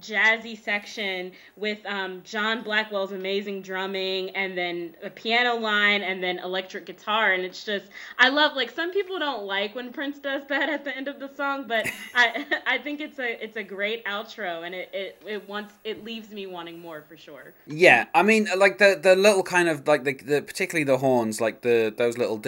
jazzy 0.00 0.58
section 0.58 1.32
with 1.56 1.84
um, 1.86 2.22
John 2.24 2.62
Blackwell's 2.62 3.12
amazing 3.12 3.62
drumming, 3.62 4.30
and 4.30 4.56
then 4.56 4.94
a 5.02 5.10
piano 5.10 5.56
line, 5.56 6.02
and 6.02 6.22
then 6.22 6.38
electric 6.38 6.86
guitar, 6.86 7.32
and 7.32 7.44
it's 7.44 7.64
just 7.64 7.86
I 8.18 8.28
love 8.28 8.54
like 8.56 8.70
some 8.70 8.92
people 8.92 9.18
don't 9.18 9.44
like 9.44 9.74
when 9.74 9.92
Prince 9.92 10.18
does 10.18 10.42
that 10.48 10.68
at 10.68 10.84
the 10.84 10.96
end 10.96 11.08
of 11.08 11.20
the 11.20 11.30
song, 11.34 11.66
but 11.66 11.86
I 12.14 12.46
I 12.66 12.78
think 12.78 13.00
it's 13.00 13.18
a 13.18 13.42
it's 13.42 13.56
a 13.56 13.62
great 13.62 14.04
outro, 14.04 14.64
and 14.64 14.74
it 14.74 14.90
it, 14.92 15.22
it 15.26 15.48
wants 15.48 15.74
it 15.84 16.04
leaves 16.04 16.30
me 16.30 16.46
wanting 16.46 16.78
more 16.80 17.02
for 17.08 17.16
sure. 17.16 17.54
Yeah, 17.66 18.06
I 18.14 18.22
mean, 18.22 18.48
like 18.56 18.78
the 18.78 18.98
the 19.00 19.16
little 19.16 19.42
kind 19.42 19.68
of 19.68 19.86
like 19.86 20.04
the, 20.04 20.14
the 20.14 20.42
particularly 20.42 20.84
the 20.84 20.98
horns, 20.98 21.40
like 21.40 21.62
the 21.62 21.92
those 21.96 22.18
little 22.18 22.38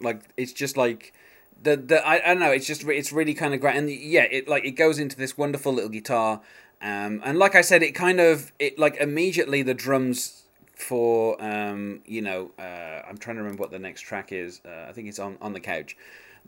like 0.00 0.22
it's 0.36 0.52
just 0.52 0.76
like 0.76 1.12
the 1.62 1.76
the 1.76 2.06
I, 2.06 2.16
I 2.16 2.34
don't 2.34 2.40
know, 2.40 2.50
it's 2.50 2.66
just 2.66 2.84
it's 2.84 3.12
really 3.12 3.34
kind 3.34 3.54
of 3.54 3.60
great, 3.60 3.76
and 3.76 3.90
yeah, 3.90 4.24
it 4.30 4.48
like 4.48 4.64
it 4.64 4.72
goes 4.72 4.98
into 4.98 5.16
this 5.16 5.36
wonderful 5.36 5.72
little 5.72 5.90
guitar, 5.90 6.40
um, 6.80 7.20
and 7.24 7.38
like 7.38 7.54
I 7.54 7.60
said, 7.60 7.82
it 7.82 7.92
kind 7.92 8.20
of 8.20 8.52
it 8.58 8.78
like 8.78 8.96
immediately 8.96 9.62
the 9.62 9.74
drums 9.74 10.44
for 10.74 11.42
um 11.42 12.00
you 12.06 12.22
know 12.22 12.52
uh 12.56 13.02
I'm 13.08 13.18
trying 13.18 13.34
to 13.34 13.42
remember 13.42 13.60
what 13.60 13.72
the 13.72 13.80
next 13.80 14.02
track 14.02 14.30
is. 14.32 14.60
Uh, 14.64 14.86
I 14.88 14.92
think 14.92 15.08
it's 15.08 15.18
on 15.18 15.36
on 15.40 15.52
the 15.52 15.60
couch. 15.60 15.96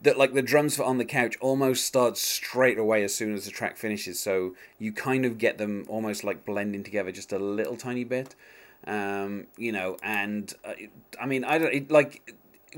That 0.02 0.16
like 0.16 0.32
the 0.32 0.42
drums 0.42 0.76
for 0.76 0.84
on 0.84 0.96
the 0.98 1.04
couch 1.04 1.36
almost 1.40 1.84
start 1.84 2.16
straight 2.16 2.78
away 2.78 3.04
as 3.04 3.14
soon 3.14 3.34
as 3.34 3.44
the 3.44 3.50
track 3.50 3.76
finishes, 3.76 4.18
so 4.18 4.54
you 4.78 4.92
kind 4.92 5.26
of 5.26 5.36
get 5.36 5.58
them 5.58 5.84
almost 5.88 6.24
like 6.24 6.46
blending 6.46 6.82
together 6.82 7.12
just 7.12 7.32
a 7.32 7.38
little 7.38 7.76
tiny 7.76 8.04
bit 8.04 8.34
um, 8.86 9.46
you 9.56 9.72
know, 9.72 9.96
and 10.02 10.52
uh, 10.64 10.72
I 11.20 11.26
mean, 11.26 11.44
I 11.44 11.58
don't 11.58 11.74
it, 11.74 11.90
like 11.90 12.34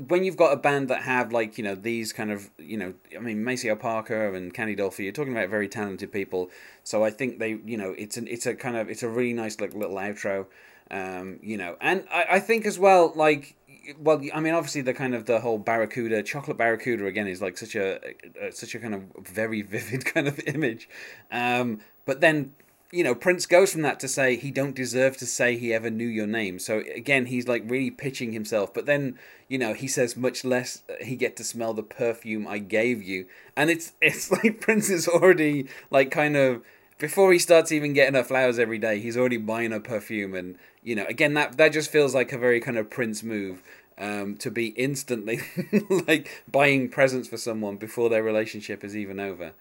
when 0.07 0.23
you've 0.23 0.37
got 0.37 0.53
a 0.53 0.57
band 0.57 0.87
that 0.89 1.03
have 1.03 1.31
like 1.31 1.57
you 1.57 1.63
know 1.63 1.75
these 1.75 2.13
kind 2.13 2.31
of 2.31 2.49
you 2.57 2.77
know, 2.77 2.93
I 3.15 3.19
mean, 3.19 3.43
Maceo 3.43 3.75
Parker 3.75 4.33
and 4.33 4.53
Candy 4.53 4.75
Dulfer, 4.75 5.03
you're 5.03 5.11
talking 5.11 5.33
about 5.33 5.49
very 5.49 5.67
talented 5.67 6.11
people, 6.11 6.49
so 6.83 7.03
I 7.03 7.11
think 7.11 7.39
they 7.39 7.59
you 7.65 7.77
know 7.77 7.93
it's 7.97 8.17
an 8.17 8.27
it's 8.27 8.45
a 8.45 8.55
kind 8.55 8.75
of 8.75 8.89
it's 8.89 9.03
a 9.03 9.09
really 9.09 9.33
nice 9.33 9.59
like 9.59 9.73
little 9.73 9.95
outro, 9.97 10.47
um, 10.89 11.39
you 11.41 11.57
know, 11.57 11.77
and 11.79 12.05
I, 12.11 12.25
I 12.31 12.39
think 12.39 12.65
as 12.65 12.79
well 12.79 13.13
like. 13.15 13.55
Well, 13.99 14.21
I 14.33 14.39
mean, 14.39 14.53
obviously, 14.53 14.79
the 14.79 14.93
kind 14.93 15.13
of 15.13 15.25
the 15.25 15.41
whole 15.41 15.57
barracuda, 15.57 16.23
chocolate 16.23 16.57
barracuda 16.57 17.05
again 17.05 17.27
is 17.27 17.41
like 17.41 17.57
such 17.57 17.75
a, 17.75 17.99
a 18.41 18.49
such 18.53 18.75
a 18.75 18.79
kind 18.79 18.95
of 18.95 19.03
very 19.27 19.61
vivid 19.73 20.05
kind 20.05 20.25
of 20.25 20.39
image, 20.47 20.87
um, 21.33 21.81
but 22.05 22.21
then 22.21 22.53
you 22.93 23.03
know, 23.03 23.15
Prince 23.15 23.47
goes 23.47 23.71
from 23.71 23.81
that 23.81 23.99
to 24.01 24.07
say 24.07 24.35
he 24.35 24.51
don't 24.51 24.75
deserve 24.75 25.17
to 25.17 25.25
say 25.25 25.57
he 25.57 25.73
ever 25.73 25.89
knew 25.89 26.07
your 26.07 26.27
name. 26.27 26.59
So 26.59 26.83
again, 26.95 27.25
he's 27.25 27.47
like 27.47 27.63
really 27.65 27.89
pitching 27.89 28.33
himself. 28.33 28.71
But 28.71 28.85
then, 28.85 29.17
you 29.47 29.57
know, 29.57 29.73
he 29.73 29.87
says 29.87 30.15
much 30.15 30.45
less 30.45 30.83
uh, 30.87 31.03
he 31.03 31.15
get 31.15 31.35
to 31.37 31.43
smell 31.43 31.73
the 31.73 31.81
perfume 31.81 32.47
I 32.47 32.59
gave 32.59 33.01
you, 33.01 33.25
and 33.57 33.71
it's 33.71 33.93
it's 34.01 34.31
like 34.31 34.61
Prince 34.61 34.91
is 34.91 35.07
already 35.07 35.67
like 35.89 36.11
kind 36.11 36.37
of 36.37 36.61
before 36.99 37.33
he 37.33 37.39
starts 37.39 37.71
even 37.71 37.93
getting 37.93 38.13
her 38.13 38.23
flowers 38.23 38.59
every 38.59 38.77
day, 38.77 38.99
he's 38.99 39.17
already 39.17 39.37
buying 39.37 39.71
her 39.71 39.79
perfume, 39.79 40.35
and 40.35 40.59
you 40.83 40.95
know, 40.95 41.05
again 41.09 41.33
that 41.33 41.57
that 41.57 41.73
just 41.73 41.91
feels 41.91 42.13
like 42.13 42.31
a 42.31 42.37
very 42.37 42.59
kind 42.59 42.77
of 42.77 42.91
Prince 42.91 43.23
move. 43.23 43.63
Um, 43.95 44.37
to 44.37 44.49
be 44.49 44.69
instantly 44.69 45.41
like 46.07 46.43
buying 46.51 46.89
presents 46.89 47.27
for 47.27 47.37
someone 47.37 47.75
before 47.77 48.09
their 48.09 48.23
relationship 48.23 48.83
is 48.83 48.97
even 48.97 49.19
over. 49.19 49.53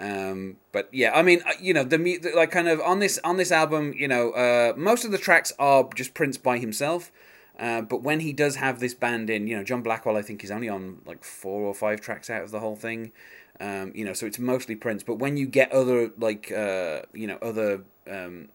Um, 0.00 0.56
but 0.72 0.88
yeah, 0.90 1.12
I 1.14 1.22
mean, 1.22 1.42
uh, 1.46 1.52
you 1.60 1.74
know, 1.74 1.84
the 1.84 1.98
mu- 1.98 2.18
like 2.34 2.50
kind 2.50 2.66
of 2.68 2.80
on 2.80 2.98
this 2.98 3.18
on 3.22 3.36
this 3.36 3.52
album, 3.52 3.92
you 3.96 4.08
know, 4.08 4.30
uh, 4.32 4.72
most 4.76 5.04
of 5.04 5.12
the 5.12 5.18
tracks 5.18 5.52
are 5.58 5.88
just 5.94 6.14
Prince 6.14 6.38
by 6.38 6.58
himself. 6.58 7.12
Uh, 7.58 7.82
but 7.82 8.02
when 8.02 8.20
he 8.20 8.32
does 8.32 8.56
have 8.56 8.80
this 8.80 8.94
band 8.94 9.30
in, 9.30 9.46
you 9.46 9.56
know, 9.56 9.62
John 9.62 9.82
Blackwell, 9.82 10.16
I 10.16 10.22
think 10.22 10.40
he's 10.40 10.50
only 10.50 10.68
on 10.68 11.00
like 11.06 11.22
four 11.22 11.62
or 11.62 11.74
five 11.74 12.00
tracks 12.00 12.28
out 12.28 12.42
of 12.42 12.50
the 12.50 12.60
whole 12.60 12.76
thing. 12.76 13.12
Um, 13.60 13.92
you 13.94 14.04
know, 14.04 14.12
so 14.12 14.26
it's 14.26 14.40
mostly 14.40 14.74
Prince. 14.74 15.04
But 15.04 15.16
when 15.20 15.36
you 15.36 15.46
get 15.46 15.70
other 15.70 16.10
like, 16.18 16.50
uh, 16.50 17.02
you 17.12 17.28
know, 17.28 17.38
other 17.40 17.84
um, 18.10 18.48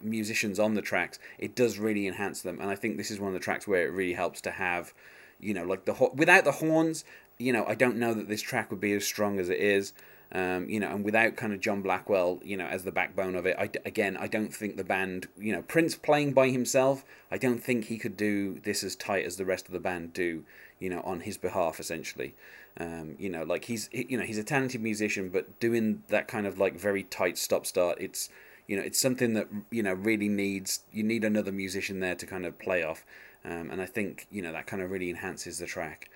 musicians 0.00 0.58
on 0.58 0.74
the 0.74 0.82
tracks, 0.82 1.18
it 1.38 1.54
does 1.54 1.78
really 1.78 2.06
enhance 2.06 2.42
them. 2.42 2.60
And 2.60 2.70
I 2.70 2.74
think 2.74 2.96
this 2.96 3.10
is 3.10 3.20
one 3.20 3.28
of 3.28 3.34
the 3.34 3.44
tracks 3.44 3.66
where 3.66 3.86
it 3.86 3.92
really 3.92 4.14
helps 4.14 4.40
to 4.42 4.50
have, 4.50 4.92
you 5.40 5.54
know, 5.54 5.64
like 5.64 5.84
the 5.84 5.94
ho- 5.94 6.12
without 6.14 6.44
the 6.44 6.52
horns, 6.52 7.04
you 7.38 7.52
know, 7.52 7.64
I 7.66 7.74
don't 7.74 7.96
know 7.96 8.14
that 8.14 8.28
this 8.28 8.42
track 8.42 8.70
would 8.70 8.80
be 8.80 8.92
as 8.92 9.04
strong 9.04 9.38
as 9.38 9.48
it 9.48 9.58
is. 9.58 9.92
Um, 10.30 10.68
you 10.68 10.78
know, 10.78 10.90
and 10.90 11.04
without 11.04 11.36
kind 11.36 11.54
of 11.54 11.60
John 11.60 11.80
Blackwell, 11.80 12.38
you 12.44 12.58
know, 12.58 12.66
as 12.66 12.84
the 12.84 12.92
backbone 12.92 13.34
of 13.34 13.46
it, 13.46 13.56
I, 13.58 13.70
again, 13.86 14.14
I 14.18 14.26
don't 14.26 14.54
think 14.54 14.76
the 14.76 14.84
band, 14.84 15.26
you 15.38 15.52
know, 15.52 15.62
Prince 15.62 15.94
playing 15.94 16.34
by 16.34 16.50
himself, 16.50 17.02
I 17.30 17.38
don't 17.38 17.64
think 17.64 17.86
he 17.86 17.96
could 17.96 18.14
do 18.14 18.60
this 18.62 18.84
as 18.84 18.94
tight 18.94 19.24
as 19.24 19.36
the 19.36 19.46
rest 19.46 19.68
of 19.68 19.72
the 19.72 19.80
band 19.80 20.12
do, 20.12 20.44
you 20.78 20.90
know, 20.90 21.00
on 21.00 21.20
his 21.20 21.38
behalf, 21.38 21.80
essentially. 21.80 22.34
Um, 22.78 23.16
you 23.18 23.30
know, 23.30 23.42
like 23.42 23.64
he's, 23.64 23.88
he, 23.90 24.04
you 24.10 24.18
know, 24.18 24.24
he's 24.24 24.36
a 24.36 24.44
talented 24.44 24.82
musician, 24.82 25.30
but 25.30 25.58
doing 25.60 26.02
that 26.08 26.28
kind 26.28 26.46
of 26.46 26.58
like 26.58 26.78
very 26.78 27.04
tight 27.04 27.38
stop 27.38 27.64
start, 27.64 27.96
it's, 27.98 28.28
you 28.68 28.76
know, 28.76 28.82
it's 28.82 29.00
something 29.00 29.34
that 29.34 29.48
you 29.70 29.82
know 29.82 29.94
really 29.94 30.28
needs 30.28 30.80
you 30.92 31.02
need 31.02 31.24
another 31.24 31.50
musician 31.50 32.00
there 32.00 32.14
to 32.14 32.26
kind 32.26 32.46
of 32.46 32.58
play 32.58 32.84
off, 32.84 33.04
um, 33.44 33.70
and 33.70 33.82
I 33.82 33.86
think 33.86 34.28
you 34.30 34.42
know 34.42 34.52
that 34.52 34.66
kind 34.68 34.82
of 34.82 34.90
really 34.90 35.10
enhances 35.10 35.58
the 35.58 35.66
track, 35.66 36.10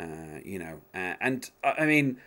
uh, 0.00 0.40
you 0.44 0.58
know, 0.58 0.80
uh, 0.94 1.14
and 1.20 1.48
I 1.62 1.70
I 1.78 1.86
mean. 1.86 2.18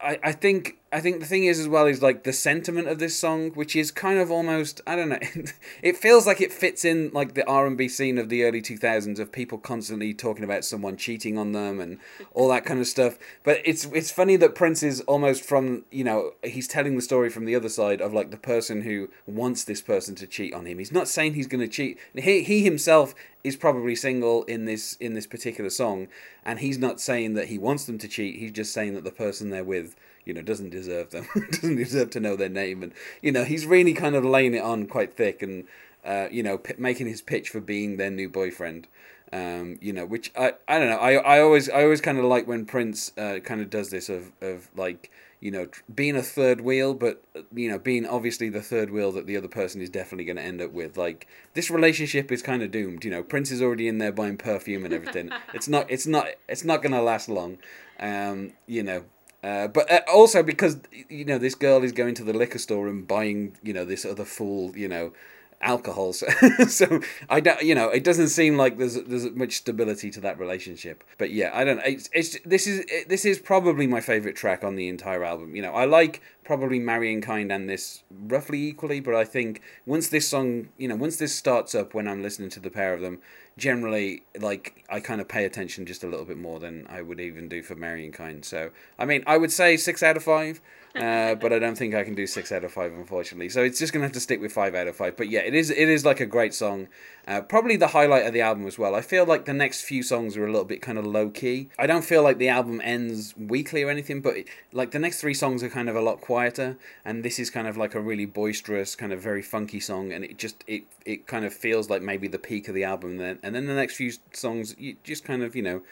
I, 0.00 0.18
I 0.22 0.32
think 0.32 0.78
I 0.90 1.00
think 1.00 1.20
the 1.20 1.26
thing 1.26 1.44
is 1.44 1.60
as 1.60 1.68
well 1.68 1.86
is 1.86 2.00
like 2.00 2.24
the 2.24 2.32
sentiment 2.32 2.88
of 2.88 2.98
this 2.98 3.16
song, 3.16 3.50
which 3.50 3.76
is 3.76 3.90
kind 3.90 4.18
of 4.18 4.30
almost 4.30 4.80
I 4.86 4.96
don't 4.96 5.10
know, 5.10 5.18
it 5.82 5.96
feels 5.96 6.26
like 6.26 6.40
it 6.40 6.52
fits 6.52 6.84
in 6.84 7.10
like 7.12 7.34
the 7.34 7.46
R 7.46 7.66
and 7.66 7.76
B 7.76 7.88
scene 7.88 8.16
of 8.16 8.30
the 8.30 8.44
early 8.44 8.62
two 8.62 8.78
thousands 8.78 9.20
of 9.20 9.30
people 9.30 9.58
constantly 9.58 10.14
talking 10.14 10.44
about 10.44 10.64
someone 10.64 10.96
cheating 10.96 11.36
on 11.36 11.52
them 11.52 11.78
and 11.78 11.98
all 12.32 12.48
that 12.48 12.64
kind 12.64 12.80
of 12.80 12.86
stuff. 12.86 13.18
But 13.44 13.60
it's 13.64 13.84
it's 13.86 14.10
funny 14.10 14.36
that 14.36 14.54
Prince 14.54 14.82
is 14.82 15.02
almost 15.02 15.44
from 15.44 15.84
you 15.90 16.04
know 16.04 16.32
he's 16.42 16.68
telling 16.68 16.96
the 16.96 17.02
story 17.02 17.28
from 17.28 17.44
the 17.44 17.54
other 17.54 17.68
side 17.68 18.00
of 18.00 18.14
like 18.14 18.30
the 18.30 18.38
person 18.38 18.82
who 18.82 19.10
wants 19.26 19.64
this 19.64 19.82
person 19.82 20.14
to 20.16 20.26
cheat 20.26 20.54
on 20.54 20.64
him. 20.64 20.78
He's 20.78 20.92
not 20.92 21.08
saying 21.08 21.34
he's 21.34 21.46
going 21.46 21.60
to 21.60 21.68
cheat. 21.68 21.98
He 22.14 22.42
he 22.42 22.64
himself 22.64 23.14
is 23.44 23.56
probably 23.56 23.94
single 23.94 24.44
in 24.44 24.64
this 24.64 24.94
in 24.94 25.14
this 25.14 25.26
particular 25.26 25.70
song, 25.70 26.08
and 26.44 26.60
he's 26.60 26.78
not 26.78 27.00
saying 27.00 27.34
that 27.34 27.48
he 27.48 27.58
wants 27.58 27.84
them 27.84 27.98
to 27.98 28.08
cheat. 28.08 28.36
He's 28.36 28.52
just 28.52 28.72
saying 28.72 28.94
that 28.94 29.04
the 29.04 29.10
person 29.10 29.50
they're 29.50 29.64
with, 29.64 29.94
you 30.28 30.34
know, 30.34 30.42
doesn't 30.42 30.70
deserve 30.70 31.10
them, 31.10 31.26
doesn't 31.50 31.76
deserve 31.76 32.10
to 32.10 32.20
know 32.20 32.36
their 32.36 32.50
name, 32.50 32.82
and 32.82 32.92
you 33.22 33.32
know, 33.32 33.44
he's 33.44 33.66
really 33.66 33.94
kind 33.94 34.14
of 34.14 34.24
laying 34.24 34.54
it 34.54 34.62
on 34.62 34.86
quite 34.86 35.14
thick, 35.14 35.42
and 35.42 35.64
uh, 36.04 36.28
you 36.30 36.42
know, 36.42 36.58
p- 36.58 36.74
making 36.78 37.06
his 37.06 37.22
pitch 37.22 37.48
for 37.48 37.60
being 37.60 37.96
their 37.96 38.10
new 38.10 38.28
boyfriend. 38.28 38.86
Um, 39.30 39.78
you 39.82 39.92
know, 39.92 40.06
which 40.06 40.30
I, 40.38 40.54
I 40.66 40.78
don't 40.78 40.88
know. 40.88 40.96
I, 40.96 41.14
I 41.14 41.40
always 41.40 41.68
I 41.68 41.82
always 41.82 42.00
kind 42.00 42.18
of 42.18 42.24
like 42.24 42.46
when 42.46 42.64
Prince 42.64 43.12
uh, 43.18 43.40
kind 43.40 43.60
of 43.60 43.68
does 43.68 43.90
this 43.90 44.08
of 44.08 44.32
of 44.40 44.70
like 44.74 45.10
you 45.40 45.50
know 45.50 45.66
tr- 45.66 45.82
being 45.94 46.16
a 46.16 46.22
third 46.22 46.62
wheel, 46.62 46.94
but 46.94 47.22
uh, 47.36 47.42
you 47.54 47.70
know 47.70 47.78
being 47.78 48.06
obviously 48.06 48.48
the 48.48 48.62
third 48.62 48.90
wheel 48.90 49.12
that 49.12 49.26
the 49.26 49.36
other 49.36 49.48
person 49.48 49.82
is 49.82 49.90
definitely 49.90 50.24
going 50.24 50.36
to 50.36 50.42
end 50.42 50.62
up 50.62 50.72
with. 50.72 50.96
Like 50.96 51.26
this 51.52 51.70
relationship 51.70 52.32
is 52.32 52.42
kind 52.42 52.62
of 52.62 52.70
doomed. 52.70 53.04
You 53.04 53.10
know, 53.10 53.22
Prince 53.22 53.50
is 53.50 53.60
already 53.60 53.86
in 53.86 53.98
there 53.98 54.12
buying 54.12 54.38
perfume 54.38 54.84
and 54.84 54.94
everything. 54.94 55.30
it's 55.52 55.68
not 55.68 55.90
it's 55.90 56.06
not 56.06 56.28
it's 56.48 56.64
not 56.64 56.82
going 56.82 56.92
to 56.92 57.02
last 57.02 57.28
long. 57.28 57.58
Um, 58.00 58.52
you 58.66 58.82
know. 58.82 59.04
Uh, 59.42 59.68
but 59.68 59.90
uh, 59.90 60.00
also 60.12 60.42
because 60.42 60.78
you 61.08 61.24
know 61.24 61.38
this 61.38 61.54
girl 61.54 61.84
is 61.84 61.92
going 61.92 62.14
to 62.14 62.24
the 62.24 62.32
liquor 62.32 62.58
store 62.58 62.88
and 62.88 63.06
buying 63.06 63.56
you 63.62 63.72
know 63.72 63.84
this 63.84 64.04
other 64.04 64.24
fool 64.24 64.76
you 64.76 64.88
know 64.88 65.12
alcohol. 65.60 66.12
So, 66.12 66.26
so 66.68 67.00
I 67.28 67.40
don't, 67.40 67.62
you 67.62 67.74
know, 67.74 67.88
it 67.88 68.04
doesn't 68.04 68.28
seem 68.28 68.56
like 68.56 68.78
there's 68.78 68.94
there's 69.02 69.30
much 69.30 69.56
stability 69.56 70.10
to 70.12 70.20
that 70.20 70.38
relationship. 70.38 71.04
But 71.18 71.30
yeah, 71.30 71.50
I 71.52 71.64
don't. 71.64 71.80
It's, 71.84 72.08
it's 72.12 72.38
this 72.44 72.66
is 72.66 72.84
it, 72.88 73.08
this 73.08 73.24
is 73.24 73.38
probably 73.38 73.86
my 73.86 74.00
favorite 74.00 74.36
track 74.36 74.64
on 74.64 74.76
the 74.76 74.88
entire 74.88 75.24
album. 75.24 75.54
You 75.54 75.62
know, 75.62 75.72
I 75.72 75.84
like 75.84 76.22
probably 76.44 76.78
Marrying 76.78 77.20
Kind 77.20 77.52
and 77.52 77.68
this 77.68 78.04
roughly 78.10 78.62
equally, 78.62 79.00
but 79.00 79.14
I 79.14 79.24
think 79.24 79.60
once 79.84 80.08
this 80.08 80.28
song, 80.28 80.68
you 80.78 80.88
know, 80.88 80.96
once 80.96 81.16
this 81.16 81.34
starts 81.34 81.74
up 81.74 81.94
when 81.94 82.08
I'm 82.08 82.22
listening 82.22 82.50
to 82.50 82.60
the 82.60 82.70
pair 82.70 82.94
of 82.94 83.00
them, 83.00 83.20
generally 83.56 84.22
like 84.40 84.84
I 84.88 85.00
kind 85.00 85.20
of 85.20 85.28
pay 85.28 85.44
attention 85.44 85.84
just 85.84 86.04
a 86.04 86.06
little 86.06 86.24
bit 86.24 86.38
more 86.38 86.58
than 86.58 86.86
I 86.88 87.02
would 87.02 87.20
even 87.20 87.48
do 87.48 87.62
for 87.62 87.74
Marrying 87.74 88.12
Kind. 88.12 88.44
So 88.44 88.70
I 88.98 89.04
mean, 89.04 89.22
I 89.26 89.36
would 89.36 89.52
say 89.52 89.76
six 89.76 90.02
out 90.02 90.16
of 90.16 90.22
five. 90.22 90.60
uh, 90.96 91.34
but 91.34 91.52
I 91.52 91.58
don't 91.58 91.76
think 91.76 91.94
I 91.94 92.04
can 92.04 92.14
do 92.14 92.26
six 92.26 92.50
out 92.50 92.64
of 92.64 92.72
five, 92.72 92.92
unfortunately. 92.92 93.48
So 93.48 93.62
it's 93.62 93.78
just 93.78 93.92
gonna 93.92 94.04
have 94.04 94.12
to 94.12 94.20
stick 94.20 94.40
with 94.40 94.52
five 94.52 94.74
out 94.74 94.86
of 94.86 94.96
five. 94.96 95.16
But 95.16 95.28
yeah, 95.28 95.40
it 95.40 95.54
is 95.54 95.70
it 95.70 95.88
is 95.88 96.04
like 96.04 96.20
a 96.20 96.26
great 96.26 96.54
song. 96.54 96.88
Uh, 97.26 97.42
probably 97.42 97.76
the 97.76 97.88
highlight 97.88 98.24
of 98.24 98.32
the 98.32 98.40
album 98.40 98.66
as 98.66 98.78
well. 98.78 98.94
I 98.94 99.02
feel 99.02 99.26
like 99.26 99.44
the 99.44 99.52
next 99.52 99.82
few 99.82 100.02
songs 100.02 100.36
are 100.36 100.46
a 100.46 100.50
little 100.50 100.64
bit 100.64 100.80
kind 100.80 100.96
of 100.96 101.06
low 101.06 101.28
key. 101.28 101.68
I 101.78 101.86
don't 101.86 102.04
feel 102.04 102.22
like 102.22 102.38
the 102.38 102.48
album 102.48 102.80
ends 102.82 103.34
weakly 103.36 103.82
or 103.82 103.90
anything, 103.90 104.22
but 104.22 104.38
it, 104.38 104.48
like 104.72 104.92
the 104.92 104.98
next 104.98 105.20
three 105.20 105.34
songs 105.34 105.62
are 105.62 105.68
kind 105.68 105.90
of 105.90 105.96
a 105.96 106.00
lot 106.00 106.20
quieter, 106.20 106.78
and 107.04 107.22
this 107.22 107.38
is 107.38 107.50
kind 107.50 107.68
of 107.68 107.76
like 107.76 107.94
a 107.94 108.00
really 108.00 108.26
boisterous, 108.26 108.96
kind 108.96 109.12
of 109.12 109.20
very 109.20 109.42
funky 109.42 109.80
song, 109.80 110.12
and 110.12 110.24
it 110.24 110.38
just 110.38 110.64
it 110.66 110.84
it 111.04 111.26
kind 111.26 111.44
of 111.44 111.52
feels 111.52 111.90
like 111.90 112.02
maybe 112.02 112.28
the 112.28 112.38
peak 112.38 112.68
of 112.68 112.74
the 112.74 112.84
album. 112.84 113.18
Then 113.18 113.38
and 113.42 113.54
then 113.54 113.66
the 113.66 113.74
next 113.74 113.96
few 113.96 114.12
songs, 114.32 114.74
you 114.78 114.96
just 115.04 115.24
kind 115.24 115.42
of 115.42 115.54
you 115.54 115.62
know 115.62 115.82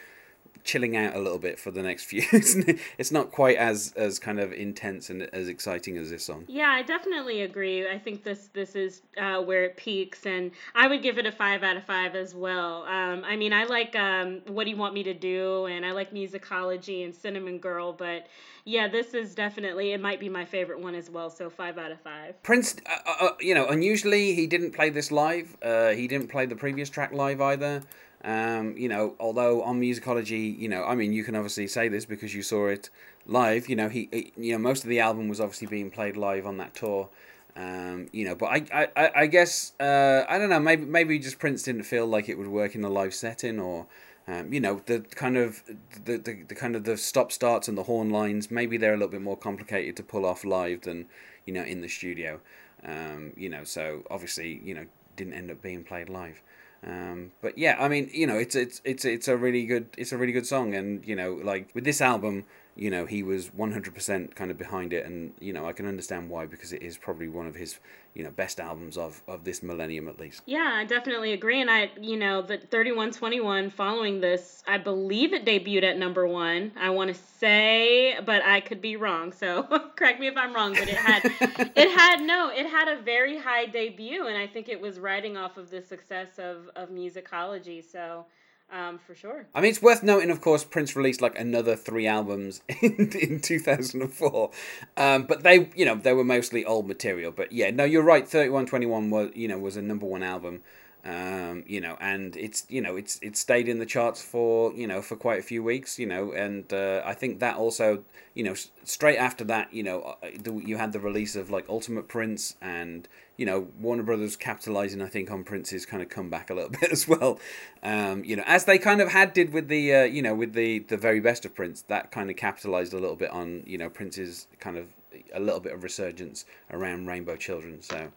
chilling 0.64 0.96
out 0.96 1.14
a 1.14 1.18
little 1.18 1.38
bit 1.38 1.58
for 1.58 1.70
the 1.70 1.82
next 1.82 2.04
few. 2.10 2.22
it's 2.32 3.12
not 3.12 3.32
quite 3.32 3.56
as 3.56 3.92
as 3.96 4.18
kind 4.18 4.40
of 4.40 4.52
intense 4.52 5.10
and 5.10 5.22
as 5.32 5.48
exciting 5.48 5.96
as 5.96 6.10
this 6.10 6.24
song. 6.24 6.44
Yeah, 6.48 6.68
I 6.68 6.82
definitely 6.82 7.42
agree. 7.42 7.88
I 7.88 7.98
think 7.98 8.24
this 8.24 8.48
this 8.52 8.74
is 8.74 9.02
uh, 9.16 9.42
where 9.42 9.64
it 9.64 9.76
peaks, 9.76 10.26
and 10.26 10.50
I 10.74 10.88
would 10.88 11.02
give 11.02 11.18
it 11.18 11.26
a 11.26 11.32
five 11.32 11.62
out 11.62 11.76
of 11.76 11.84
five 11.84 12.14
as 12.14 12.34
well. 12.34 12.84
Um, 12.84 13.24
I 13.24 13.36
mean, 13.36 13.52
I 13.52 13.64
like 13.64 13.94
um, 13.96 14.42
What 14.46 14.64
Do 14.64 14.70
You 14.70 14.76
Want 14.76 14.94
Me 14.94 15.02
to 15.04 15.14
Do, 15.14 15.66
and 15.66 15.84
I 15.84 15.92
like 15.92 16.12
Musicology 16.12 17.04
and 17.04 17.14
Cinnamon 17.14 17.58
Girl, 17.58 17.92
but 17.92 18.26
yeah, 18.66 18.88
this 18.88 19.14
is 19.14 19.34
definitely 19.34 19.92
it 19.92 20.00
might 20.00 20.18
be 20.18 20.28
my 20.28 20.44
favorite 20.44 20.80
one 20.80 20.96
as 20.96 21.08
well. 21.08 21.30
So 21.30 21.48
five 21.48 21.78
out 21.78 21.92
of 21.92 22.00
five. 22.00 22.42
Prince, 22.42 22.76
uh, 22.84 22.98
uh, 23.06 23.26
uh 23.26 23.32
you 23.40 23.54
know, 23.54 23.66
unusually 23.68 24.34
he 24.34 24.46
didn't 24.46 24.72
play 24.72 24.90
this 24.90 25.12
live. 25.12 25.56
Uh, 25.62 25.90
he 25.90 26.08
didn't 26.08 26.28
play 26.28 26.46
the 26.46 26.56
previous 26.56 26.90
track 26.90 27.12
live 27.12 27.40
either. 27.40 27.82
Um, 28.26 28.76
you 28.76 28.88
know, 28.88 29.14
although 29.20 29.62
on 29.62 29.80
musicology, 29.80 30.58
you 30.58 30.68
know, 30.68 30.84
I 30.84 30.96
mean, 30.96 31.12
you 31.12 31.22
can 31.22 31.36
obviously 31.36 31.68
say 31.68 31.86
this 31.86 32.04
because 32.04 32.34
you 32.34 32.42
saw 32.42 32.66
it 32.66 32.90
live. 33.24 33.68
You 33.68 33.76
know, 33.76 33.88
he, 33.88 34.32
you 34.36 34.52
know, 34.52 34.58
most 34.58 34.82
of 34.82 34.90
the 34.90 34.98
album 34.98 35.28
was 35.28 35.40
obviously 35.40 35.68
being 35.68 35.92
played 35.92 36.16
live 36.16 36.44
on 36.44 36.56
that 36.56 36.74
tour. 36.74 37.08
Um, 37.54 38.08
you 38.12 38.24
know, 38.24 38.34
but 38.34 38.46
I, 38.46 38.88
I, 38.96 39.10
I 39.14 39.26
guess 39.28 39.72
uh, 39.78 40.24
I 40.28 40.38
don't 40.38 40.50
know. 40.50 40.58
Maybe, 40.58 40.84
maybe 40.84 41.18
just 41.20 41.38
Prince 41.38 41.62
didn't 41.62 41.84
feel 41.84 42.06
like 42.06 42.28
it 42.28 42.36
would 42.36 42.48
work 42.48 42.74
in 42.74 42.84
a 42.84 42.90
live 42.90 43.14
setting, 43.14 43.60
or 43.60 43.86
um, 44.26 44.52
you 44.52 44.60
know, 44.60 44.82
the 44.86 45.00
kind 45.00 45.36
of 45.36 45.62
the, 46.04 46.18
the, 46.18 46.42
the 46.48 46.54
kind 46.56 46.74
of 46.74 46.82
the 46.82 46.96
stop 46.96 47.30
starts 47.30 47.68
and 47.68 47.78
the 47.78 47.84
horn 47.84 48.10
lines. 48.10 48.50
Maybe 48.50 48.76
they're 48.76 48.94
a 48.94 48.96
little 48.96 49.08
bit 49.08 49.22
more 49.22 49.38
complicated 49.38 49.96
to 49.96 50.02
pull 50.02 50.26
off 50.26 50.44
live 50.44 50.82
than 50.82 51.06
you 51.46 51.54
know 51.54 51.62
in 51.62 51.80
the 51.80 51.88
studio. 51.88 52.40
Um, 52.84 53.32
you 53.36 53.48
know, 53.48 53.62
so 53.62 54.02
obviously, 54.10 54.60
you 54.64 54.74
know, 54.74 54.86
didn't 55.14 55.34
end 55.34 55.50
up 55.50 55.62
being 55.62 55.84
played 55.84 56.08
live. 56.08 56.42
Um, 56.84 57.32
but 57.40 57.58
yeah, 57.58 57.76
I 57.78 57.88
mean, 57.88 58.10
you 58.12 58.26
know, 58.26 58.36
it's 58.38 58.54
it's 58.54 58.80
it's 58.84 59.04
it's 59.04 59.28
a 59.28 59.36
really 59.36 59.66
good 59.66 59.88
it's 59.96 60.12
a 60.12 60.16
really 60.16 60.32
good 60.32 60.46
song, 60.46 60.74
and 60.74 61.04
you 61.06 61.16
know, 61.16 61.34
like 61.34 61.70
with 61.74 61.84
this 61.84 62.00
album, 62.00 62.44
you 62.76 62.90
know, 62.90 63.06
he 63.06 63.22
was 63.22 63.48
one 63.54 63.72
hundred 63.72 63.94
percent 63.94 64.36
kind 64.36 64.50
of 64.50 64.58
behind 64.58 64.92
it, 64.92 65.06
and 65.06 65.32
you 65.40 65.52
know, 65.52 65.66
I 65.66 65.72
can 65.72 65.86
understand 65.86 66.28
why 66.28 66.44
because 66.44 66.72
it 66.74 66.82
is 66.82 66.98
probably 66.98 67.28
one 67.28 67.46
of 67.46 67.54
his 67.54 67.78
you 68.14 68.22
know 68.22 68.30
best 68.30 68.60
albums 68.60 68.98
of 68.98 69.22
of 69.26 69.44
this 69.44 69.62
millennium 69.62 70.08
at 70.08 70.20
least. 70.20 70.42
Yeah, 70.44 70.72
I 70.74 70.84
definitely 70.84 71.32
agree, 71.32 71.60
and 71.60 71.70
I 71.70 71.90
you 72.00 72.18
know 72.18 72.42
the 72.42 72.58
thirty 72.58 72.92
one 72.92 73.12
twenty 73.12 73.40
one 73.40 73.70
following 73.70 74.20
this, 74.20 74.62
I 74.66 74.76
believe 74.76 75.32
it 75.32 75.46
debuted 75.46 75.84
at 75.84 75.98
number 75.98 76.26
one. 76.26 76.72
I 76.78 76.90
want 76.90 77.14
to 77.14 77.20
say, 77.38 78.18
but 78.26 78.44
I 78.44 78.60
could 78.60 78.82
be 78.82 78.96
wrong, 78.96 79.32
so 79.32 79.62
correct 79.96 80.20
me 80.20 80.26
if 80.26 80.36
I'm 80.36 80.54
wrong. 80.54 80.74
But 80.74 80.88
it 80.88 80.96
had 80.96 81.22
it 81.74 81.98
had 81.98 82.20
no, 82.20 82.50
it 82.50 82.66
had 82.66 82.88
a 82.88 83.00
very 83.00 83.38
high 83.38 83.64
debut, 83.64 84.26
and 84.26 84.36
I 84.36 84.46
think 84.46 84.68
it 84.68 84.80
was 84.80 84.98
riding 84.98 85.38
off 85.38 85.56
of 85.56 85.70
the 85.70 85.80
success 85.80 86.38
of 86.38 86.68
of 86.76 86.90
musicology. 86.90 87.82
So 87.82 88.26
um, 88.72 88.98
for 88.98 89.14
sure. 89.14 89.46
I 89.54 89.60
mean, 89.60 89.70
it's 89.70 89.80
worth 89.80 90.02
noting, 90.02 90.30
of 90.30 90.40
course, 90.40 90.64
Prince 90.64 90.96
released 90.96 91.20
like 91.20 91.38
another 91.38 91.76
three 91.76 92.06
albums 92.06 92.62
in, 92.82 93.10
in 93.20 93.40
2004. 93.40 94.50
Um, 94.96 95.22
but 95.24 95.42
they, 95.42 95.70
you 95.74 95.84
know, 95.84 95.94
they 95.94 96.12
were 96.12 96.24
mostly 96.24 96.64
old 96.64 96.88
material. 96.88 97.30
But 97.30 97.52
yeah, 97.52 97.70
no, 97.70 97.84
you're 97.84 98.02
right. 98.02 98.26
3121 98.26 99.10
was, 99.10 99.30
you 99.34 99.48
know, 99.48 99.58
was 99.58 99.76
a 99.76 99.82
number 99.82 100.06
one 100.06 100.22
album. 100.22 100.62
Um, 101.06 101.62
you 101.68 101.80
know, 101.80 101.96
and 102.00 102.34
it's 102.36 102.66
you 102.68 102.80
know 102.80 102.96
it's 102.96 103.20
it 103.22 103.36
stayed 103.36 103.68
in 103.68 103.78
the 103.78 103.86
charts 103.86 104.20
for 104.20 104.72
you 104.72 104.88
know 104.88 105.00
for 105.00 105.14
quite 105.14 105.38
a 105.38 105.42
few 105.42 105.62
weeks, 105.62 106.00
you 106.00 106.06
know, 106.06 106.32
and 106.32 106.72
uh, 106.72 107.00
I 107.04 107.14
think 107.14 107.38
that 107.38 107.56
also 107.56 108.02
you 108.34 108.42
know 108.42 108.54
straight 108.82 109.16
after 109.16 109.44
that, 109.44 109.72
you 109.72 109.84
know, 109.84 110.16
uh, 110.20 110.52
you 110.52 110.78
had 110.78 110.92
the 110.92 110.98
release 110.98 111.36
of 111.36 111.48
like 111.48 111.68
Ultimate 111.68 112.08
Prince 112.08 112.56
and 112.60 113.06
you 113.36 113.46
know 113.46 113.68
Warner 113.78 114.02
Brothers 114.02 114.34
capitalizing, 114.34 115.00
I 115.00 115.06
think, 115.06 115.30
on 115.30 115.44
Prince's 115.44 115.86
kind 115.86 116.02
of 116.02 116.08
comeback 116.08 116.50
a 116.50 116.54
little 116.54 116.70
bit 116.80 116.90
as 116.90 117.06
well, 117.06 117.38
um, 117.84 118.24
you 118.24 118.34
know, 118.34 118.44
as 118.44 118.64
they 118.64 118.78
kind 118.78 119.00
of 119.00 119.12
had 119.12 119.32
did 119.32 119.52
with 119.52 119.68
the 119.68 119.94
uh, 119.94 120.02
you 120.04 120.22
know 120.22 120.34
with 120.34 120.54
the 120.54 120.80
the 120.80 120.96
very 120.96 121.20
best 121.20 121.44
of 121.44 121.54
Prince, 121.54 121.82
that 121.82 122.10
kind 122.10 122.30
of 122.30 122.36
capitalized 122.36 122.92
a 122.92 122.98
little 122.98 123.16
bit 123.16 123.30
on 123.30 123.62
you 123.64 123.78
know 123.78 123.88
Prince's 123.88 124.48
kind 124.58 124.76
of 124.76 124.88
a 125.32 125.38
little 125.38 125.60
bit 125.60 125.72
of 125.72 125.84
resurgence 125.84 126.44
around 126.72 127.06
Rainbow 127.06 127.36
Children, 127.36 127.80
so. 127.80 128.10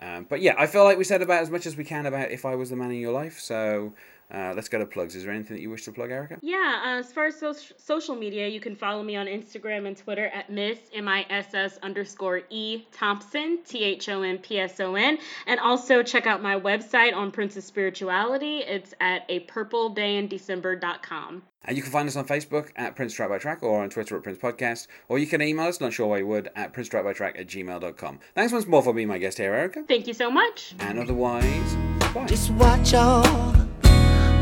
Um, 0.00 0.26
but 0.28 0.40
yeah, 0.40 0.54
I 0.58 0.66
feel 0.66 0.84
like 0.84 0.96
we 0.98 1.04
said 1.04 1.22
about 1.22 1.42
as 1.42 1.50
much 1.50 1.66
as 1.66 1.76
we 1.76 1.84
can 1.84 2.06
about 2.06 2.30
if 2.30 2.44
I 2.44 2.54
was 2.54 2.70
the 2.70 2.76
man 2.76 2.90
in 2.90 2.98
your 2.98 3.12
life. 3.12 3.38
So 3.38 3.92
uh, 4.32 4.52
let's 4.54 4.68
go 4.68 4.78
to 4.78 4.86
plugs. 4.86 5.14
Is 5.14 5.24
there 5.24 5.32
anything 5.32 5.56
that 5.56 5.62
you 5.62 5.70
wish 5.70 5.84
to 5.84 5.92
plug, 5.92 6.10
Erica? 6.10 6.38
Yeah, 6.42 6.82
uh, 6.84 6.98
as 6.98 7.12
far 7.12 7.26
as 7.26 7.38
so- 7.38 7.52
social 7.76 8.14
media, 8.14 8.48
you 8.48 8.60
can 8.60 8.76
follow 8.76 9.02
me 9.02 9.16
on 9.16 9.26
Instagram 9.26 9.86
and 9.86 9.96
Twitter 9.96 10.26
at 10.26 10.50
Miss 10.50 10.78
M 10.94 11.08
I 11.08 11.26
S 11.30 11.54
S 11.54 11.78
underscore 11.82 12.42
E 12.50 12.84
Thompson 12.92 13.58
T 13.66 13.82
H 13.84 14.08
O 14.08 14.22
M 14.22 14.38
P 14.38 14.58
S 14.58 14.78
O 14.80 14.94
N, 14.94 15.18
and 15.46 15.58
also 15.60 16.02
check 16.02 16.26
out 16.26 16.42
my 16.42 16.58
website 16.58 17.14
on 17.14 17.30
Princess 17.30 17.64
Spirituality. 17.64 18.58
It's 18.58 18.94
at 19.00 19.22
a 19.28 19.40
purple 19.40 19.90
day 19.90 20.16
in 20.16 20.28
December.com. 20.28 21.42
And 21.64 21.76
you 21.76 21.82
can 21.82 21.92
find 21.92 22.08
us 22.08 22.16
on 22.16 22.26
Facebook 22.26 22.70
at 22.76 22.96
Prince 22.96 23.12
Track 23.12 23.28
by 23.28 23.36
Track 23.38 23.62
or 23.62 23.82
on 23.82 23.90
Twitter 23.90 24.16
at 24.16 24.22
Prince 24.22 24.38
Podcast, 24.38 24.86
or 25.08 25.18
you 25.18 25.26
can 25.26 25.42
email 25.42 25.66
us, 25.66 25.78
not 25.80 25.92
sure 25.92 26.06
why 26.06 26.18
you 26.18 26.26
would, 26.26 26.48
at 26.56 26.72
Prince 26.72 26.88
Track 26.88 27.04
by 27.04 27.12
Track 27.12 27.38
at 27.38 27.48
gmail.com. 27.48 28.18
Thanks 28.34 28.52
once 28.52 28.66
more 28.66 28.82
for 28.82 28.94
being 28.94 29.08
my 29.08 29.18
guest 29.18 29.36
here, 29.36 29.52
Erica. 29.52 29.84
Thank 29.86 30.06
you 30.06 30.14
so 30.14 30.30
much. 30.30 30.74
And 30.80 30.98
otherwise, 30.98 31.74
bye. 32.14 32.24
Just 32.26 32.50
watch 32.52 32.94
all, 32.94 33.52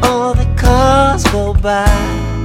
all 0.03 0.35
the 0.35 0.47
cars 0.57 1.25
go 1.25 1.55
by. 1.55 2.38